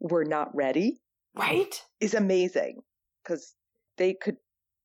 [0.01, 1.01] were not ready
[1.35, 1.75] Right?
[2.01, 2.83] is amazing.
[3.23, 3.55] Because
[3.97, 4.37] they could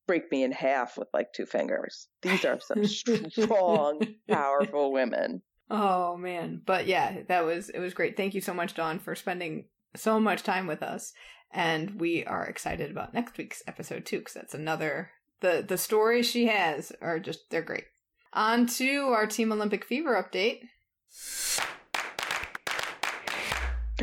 [0.07, 2.07] break me in half with like two fingers.
[2.21, 2.85] These are some
[3.29, 5.41] strong, powerful women.
[5.69, 6.61] Oh man.
[6.65, 8.17] But yeah, that was it was great.
[8.17, 9.65] Thank you so much, Dawn, for spending
[9.95, 11.13] so much time with us.
[11.53, 16.25] And we are excited about next week's episode too, because that's another the the stories
[16.25, 17.85] she has are just they're great.
[18.33, 20.59] On to our Team Olympic Fever update.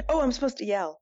[0.09, 1.01] Oh, I'm supposed to yell.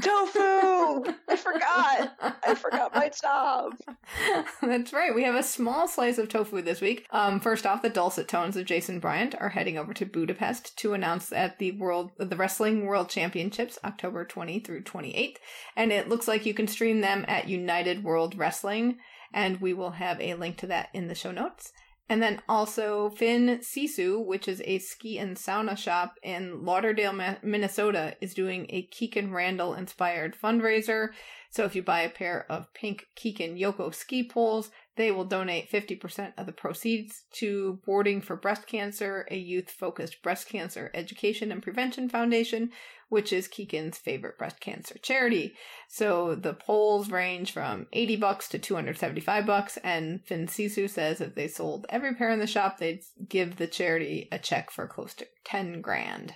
[0.00, 1.12] Tofu!
[1.28, 2.38] I forgot.
[2.46, 3.74] I forgot my job.
[4.62, 5.14] That's right.
[5.14, 7.06] We have a small slice of tofu this week.
[7.10, 10.94] Um, first off, the dulcet tones of Jason Bryant are heading over to Budapest to
[10.94, 15.36] announce at the world the Wrestling World Championships October 20 through 28th,
[15.76, 18.98] and it looks like you can stream them at United World Wrestling,
[19.32, 21.72] and we will have a link to that in the show notes.
[22.08, 28.16] And then also Finn Sisu, which is a ski and sauna shop in Lauderdale, Minnesota,
[28.20, 31.08] is doing a Kikkan Randall inspired fundraiser.
[31.50, 35.70] So if you buy a pair of pink Kikkan Yoko ski poles, they will donate
[35.70, 41.50] 50% of the proceeds to Boarding for Breast Cancer, a youth focused breast cancer education
[41.50, 42.70] and prevention foundation,
[43.08, 45.54] which is Kikkan's favorite breast cancer charity.
[45.88, 51.34] So the poles range from 80 bucks to 275 bucks, and Finn Sisu says if
[51.34, 55.14] they sold every pair in the shop, they'd give the charity a check for close
[55.14, 56.32] to 10 grand.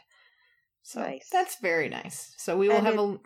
[0.82, 1.28] So Nice.
[1.30, 2.34] that's very nice.
[2.38, 3.18] So we will And have it- a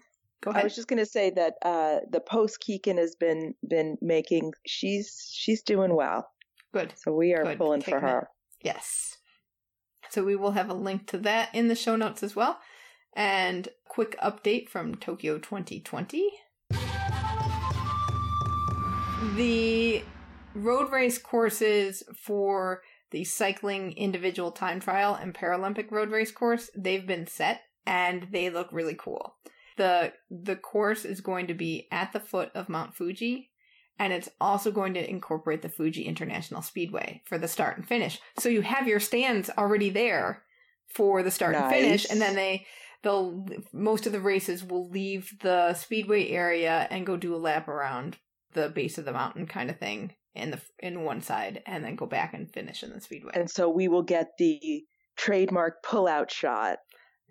[0.43, 0.61] go ahead.
[0.61, 4.53] I was just going to say that uh, the post Keegan has been been making.
[4.67, 6.29] She's she's doing well.
[6.73, 6.93] Good.
[6.97, 7.59] So we are Good.
[7.59, 8.11] pulling for Taking it.
[8.11, 8.29] her.
[8.63, 9.17] Yes.
[10.11, 12.59] So we will have a link to that in the show notes as well.
[13.15, 16.31] And quick update from Tokyo 2020.
[19.37, 20.03] The
[20.55, 27.07] road race courses for the cycling individual time trial and Paralympic road race course, they've
[27.07, 29.37] been set and they look really cool.
[29.77, 33.51] The the course is going to be at the foot of Mount Fuji
[33.99, 38.21] and it's also going to incorporate the Fuji International Speedway for the start and finish.
[38.39, 40.43] So you have your stands already there
[40.89, 42.67] for the start and finish, and then they
[43.05, 47.69] they'll most of the races will leave the speedway area and go do a lap
[47.69, 48.17] around
[48.53, 51.95] the base of the mountain kind of thing in the in one side, and then
[51.95, 53.33] go back and finish in the speedway.
[53.35, 54.83] And so we will get the
[55.17, 56.79] trademark pullout shot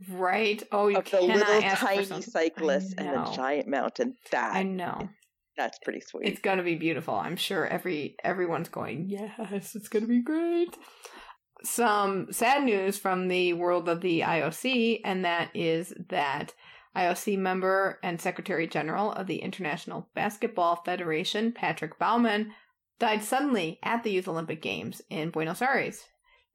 [0.10, 0.62] right?
[0.72, 4.16] Oh, you of the little tiny cyclist and the giant mountain.
[4.32, 5.10] That I know.
[5.58, 6.28] that's pretty sweet.
[6.28, 7.16] It's gonna be beautiful.
[7.16, 10.76] I'm sure every everyone's going, yes, it's gonna be great.
[11.64, 16.54] Some sad news from the world of the IOC, and that is that
[16.96, 22.52] IOC member and Secretary General of the International Basketball Federation, Patrick Baumann,
[23.00, 26.04] died suddenly at the Youth Olympic Games in Buenos Aires.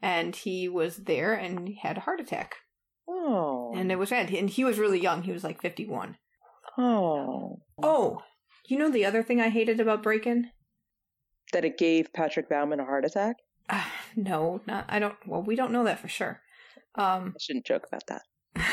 [0.00, 2.56] And he was there and had a heart attack.
[3.08, 4.30] oh, And it was sad.
[4.30, 5.22] And he was really young.
[5.22, 6.16] He was like 51.
[6.78, 8.22] oh, Oh,
[8.66, 10.50] you know the other thing I hated about Breakin'?
[11.52, 13.36] that it gave Patrick Baumann a heart attack.
[13.68, 13.84] Uh,
[14.16, 14.86] no, not.
[14.88, 15.16] I don't.
[15.26, 16.40] Well, we don't know that for sure.
[16.94, 18.22] Um, I shouldn't joke about that.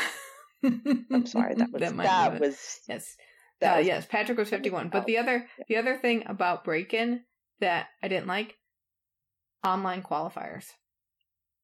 [1.12, 1.54] I'm sorry.
[1.54, 3.16] That was that, might be was yes.
[3.60, 4.88] that uh, was yes, Patrick was fifty-one.
[4.88, 7.22] But the other, the other thing about break-in
[7.60, 8.56] that I didn't like,
[9.64, 10.66] online qualifiers.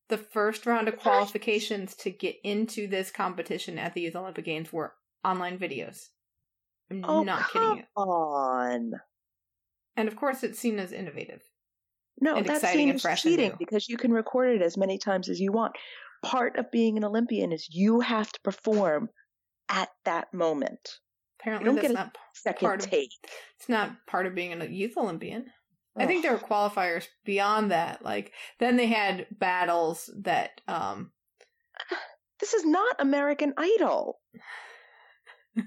[0.08, 4.72] the first round of qualifications to get into this competition at the Youth Olympic Games
[4.72, 6.08] were online videos.
[6.90, 7.84] I'm Oh, not come kidding you.
[7.96, 8.92] on.
[9.96, 11.42] And of course, it's seen as innovative.
[12.20, 14.98] No, and that's exciting seen and fresh cheating because you can record it as many
[14.98, 15.72] times as you want.
[16.22, 19.08] Part of being an Olympian is you have to perform
[19.68, 20.98] at that moment.
[21.40, 23.10] Apparently, you don't that's get a not Second Part of- take.
[23.58, 25.46] it's not part of being a youth Olympian.
[25.96, 28.02] I think there were qualifiers beyond that.
[28.02, 31.10] Like then they had battles that um
[32.40, 34.18] This is not American Idol.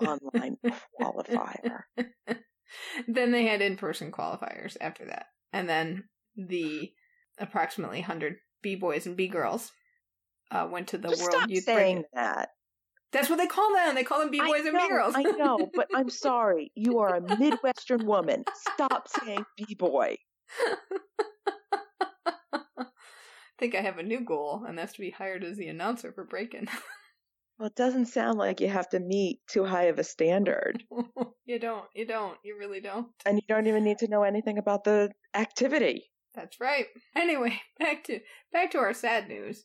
[0.00, 0.56] Online
[1.00, 1.82] qualifier.
[3.08, 5.26] then they had in-person qualifiers after that.
[5.52, 6.04] And then
[6.36, 6.92] the
[7.38, 9.72] approximately 100 B-boys and B-girls
[10.50, 12.06] uh, went to the Just World stop Youth saying Break.
[12.14, 12.50] that.
[13.12, 13.94] That's what they call them.
[13.94, 15.14] They call them B-boys and B-girls.
[15.16, 16.70] I know, but I'm sorry.
[16.74, 18.44] You are a Midwestern woman.
[18.74, 20.16] Stop saying B-boy.
[22.76, 22.84] I
[23.58, 26.24] think I have a new goal, and that's to be hired as the announcer for
[26.24, 26.68] Breakin'.
[27.58, 30.84] Well, it doesn't sound like you have to meet too high of a standard.
[31.48, 31.86] You don't.
[31.94, 32.36] You don't.
[32.44, 33.08] You really don't.
[33.24, 36.10] And you don't even need to know anything about the activity.
[36.34, 36.84] That's right.
[37.16, 38.20] Anyway, back to
[38.52, 39.64] back to our sad news.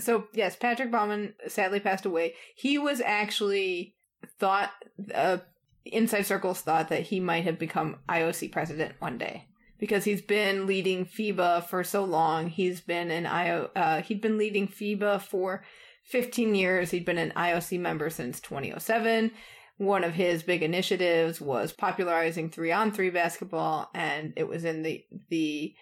[0.00, 2.34] So yes, Patrick Baumann sadly passed away.
[2.56, 3.94] He was actually
[4.40, 4.72] thought
[5.14, 5.38] uh,
[5.84, 9.46] inside circles thought that he might have become IOC president one day
[9.78, 12.48] because he's been leading FIBA for so long.
[12.48, 13.70] He's been an IO.
[13.76, 15.62] Uh, he'd been leading FIBA for
[16.06, 16.90] 15 years.
[16.90, 19.30] He'd been an IOC member since 2007.
[19.76, 24.82] One of his big initiatives was popularizing three on three basketball, and it was in
[24.82, 25.74] the the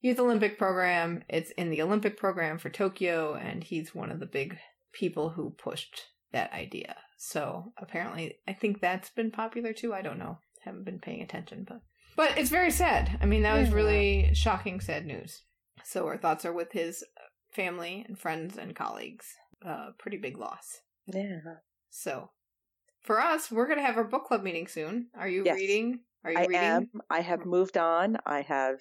[0.00, 1.22] Youth Olympic program.
[1.28, 4.58] It's in the Olympic program for Tokyo, and he's one of the big
[4.92, 6.96] people who pushed that idea.
[7.18, 9.94] So apparently, I think that's been popular too.
[9.94, 10.38] I don't know.
[10.64, 11.80] Haven't been paying attention, but
[12.16, 13.18] but it's very sad.
[13.20, 15.42] I mean, that was really shocking, sad news.
[15.84, 17.04] So our thoughts are with his
[17.52, 19.26] family and friends and colleagues.
[19.64, 20.80] Uh, pretty big loss.
[21.06, 21.40] Yeah.
[21.90, 22.30] So
[23.06, 25.08] for us, we're gonna have our book club meeting soon.
[25.16, 25.56] Are you Yes.
[25.56, 26.00] reading?
[26.24, 26.60] Are you I reading?
[26.60, 26.90] am.
[27.08, 28.18] I have moved on.
[28.26, 28.80] I have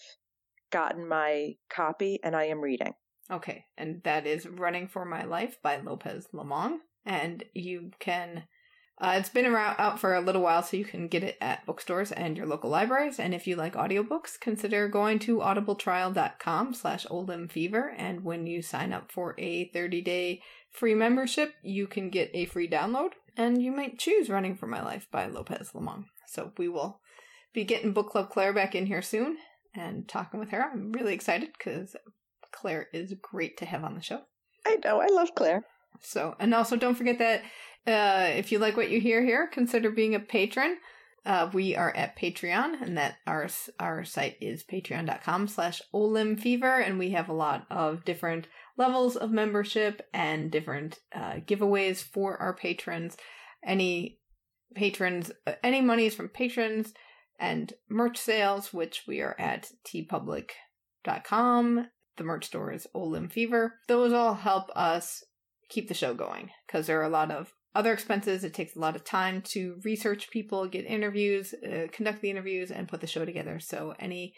[0.72, 2.94] gotten my copy and I am reading.
[3.32, 6.80] Okay, and that is Running for My Life by Lopez Lomong.
[7.06, 8.44] And you can,
[9.00, 11.66] uh, it's been around out for a little while, so you can get it at
[11.66, 13.20] bookstores and your local libraries.
[13.20, 17.06] And if you like audiobooks, consider going to audibletrial.com slash
[17.50, 17.90] fever.
[17.98, 22.46] And when you sign up for a 30 day free membership, you can get a
[22.46, 23.12] free download.
[23.38, 26.06] And you might choose Running for My Life by Lopez Lomong.
[26.28, 27.02] So we will
[27.54, 29.38] be getting Book Club Claire back in here soon
[29.76, 30.64] and talking with her.
[30.64, 31.96] I'm really excited because
[32.52, 34.22] Claire is great to have on the show.
[34.66, 35.02] I know.
[35.02, 35.66] I love Claire.
[36.02, 37.44] So, and also don't forget that
[37.88, 40.78] uh, if you like what you hear here, consider being a patron.
[41.26, 43.48] Uh, we are at Patreon, and that our
[43.80, 48.48] our site is patreon.com slash olymfever, and we have a lot of different
[48.78, 53.18] levels of membership and different uh, giveaways for our patrons.
[53.64, 54.20] Any
[54.76, 56.94] patrons, uh, any monies from patrons
[57.40, 61.88] and merch sales, which we are at teepublic.com.
[62.18, 63.76] The merch store is Olym Fever.
[63.88, 65.24] Those all help us
[65.70, 68.44] keep the show going because there are a lot of other expenses.
[68.44, 72.72] It takes a lot of time to research people, get interviews, uh, conduct the interviews,
[72.72, 73.60] and put the show together.
[73.60, 74.34] So any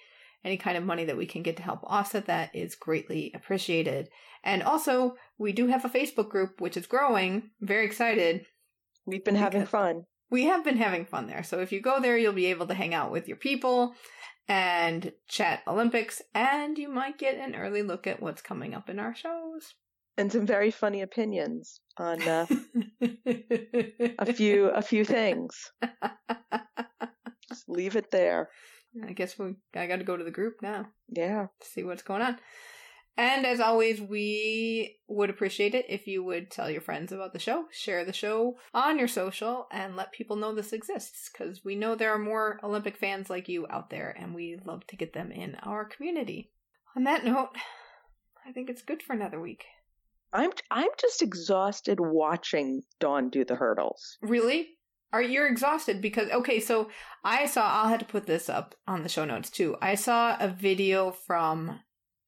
[0.47, 4.09] any kind of money that we can get to help offset that is greatly appreciated.
[4.43, 7.51] And also, we do have a Facebook group which is growing.
[7.59, 8.45] Very excited.
[9.05, 10.05] We've been having fun.
[10.29, 11.43] We have been having fun there.
[11.43, 13.93] So if you go there, you'll be able to hang out with your people
[14.47, 18.99] and chat Olympics, and you might get an early look at what's coming up in
[18.99, 19.75] our shows.
[20.17, 22.47] And some very funny opinions on uh,
[24.19, 25.71] a few a few things.
[27.49, 28.49] Just leave it there.
[29.05, 31.47] I guess we I got to go to the group now Yeah.
[31.59, 32.37] to see what's going on.
[33.19, 37.39] And as always, we would appreciate it if you would tell your friends about the
[37.39, 41.75] show, share the show on your social, and let people know this exists because we
[41.75, 45.13] know there are more Olympic fans like you out there, and we love to get
[45.13, 46.51] them in our community.
[46.95, 47.49] On that note,
[48.45, 49.65] I think it's good for another week.
[50.31, 54.19] I'm I'm just exhausted watching Dawn do the hurdles.
[54.21, 54.76] Really?
[55.13, 56.01] Are you're exhausted?
[56.01, 56.89] Because okay, so
[57.23, 57.65] I saw.
[57.67, 59.77] I'll have to put this up on the show notes too.
[59.81, 61.79] I saw a video from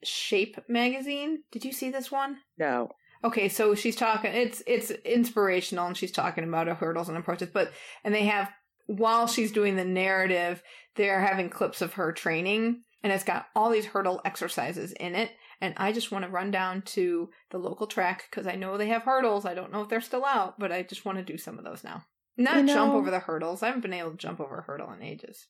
[0.04, 1.44] Shape magazine.
[1.52, 2.38] Did you see this one?
[2.58, 2.90] No.
[3.24, 4.32] Okay, so she's talking.
[4.34, 7.50] It's it's inspirational, and she's talking about her hurdles and approaches.
[7.54, 7.72] But
[8.04, 8.50] and they have
[8.88, 10.64] while she's doing the narrative,
[10.96, 15.32] they're having clips of her training, and it's got all these hurdle exercises in it.
[15.62, 18.88] And I just want to run down to the local track because I know they
[18.88, 19.46] have hurdles.
[19.46, 21.66] I don't know if they're still out, but I just want to do some of
[21.66, 22.06] those now.
[22.40, 23.62] Not You jump over the hurdles.
[23.62, 25.46] I haven't been able to jump over a hurdle in ages.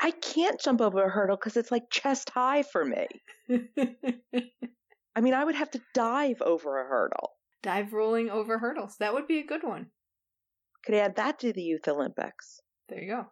[0.00, 3.06] I can't jump over a hurdle because it's like chest high for me.
[5.16, 7.30] I mean, I would have to dive over a hurdle.
[7.62, 8.96] Dive rolling over hurdles.
[9.00, 9.86] That would be a good one.
[10.84, 12.60] Could add that to the Youth Olympics.
[12.88, 13.26] There you go.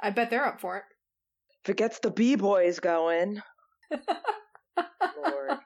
[0.00, 0.84] I bet they're up for it.
[1.64, 3.42] If it gets the B boys going.
[3.90, 5.58] Lord.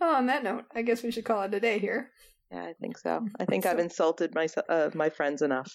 [0.00, 2.10] Well, on that note, I guess we should call it a day here.
[2.50, 3.26] Yeah, I think so.
[3.38, 5.72] I think I've insulted my uh, my friends enough.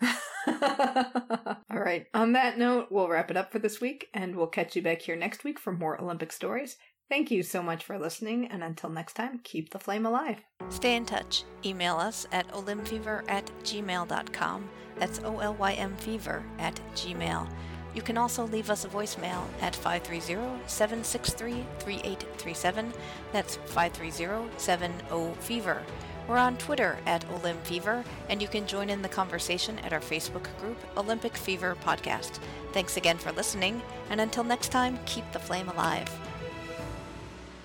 [0.02, 2.06] All right.
[2.14, 5.02] On that note, we'll wrap it up for this week, and we'll catch you back
[5.02, 6.76] here next week for more Olympic stories.
[7.08, 10.38] Thank you so much for listening, and until next time, keep the flame alive.
[10.70, 11.44] Stay in touch.
[11.64, 14.68] Email us at olymfever at gmail.com.
[14.98, 17.48] That's O L Y M fever at gmail.
[17.94, 22.92] You can also leave us a voicemail at 530 763 3837.
[23.32, 25.82] That's 530 70 fever.
[26.28, 30.00] We're on Twitter at Olymp Fever, and you can join in the conversation at our
[30.00, 32.38] Facebook group, Olympic Fever Podcast.
[32.72, 36.08] Thanks again for listening, and until next time, keep the flame alive.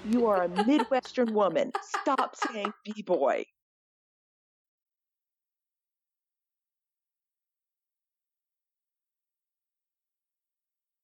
[0.05, 1.71] You are a Midwestern woman.
[1.81, 3.45] Stop saying B boy.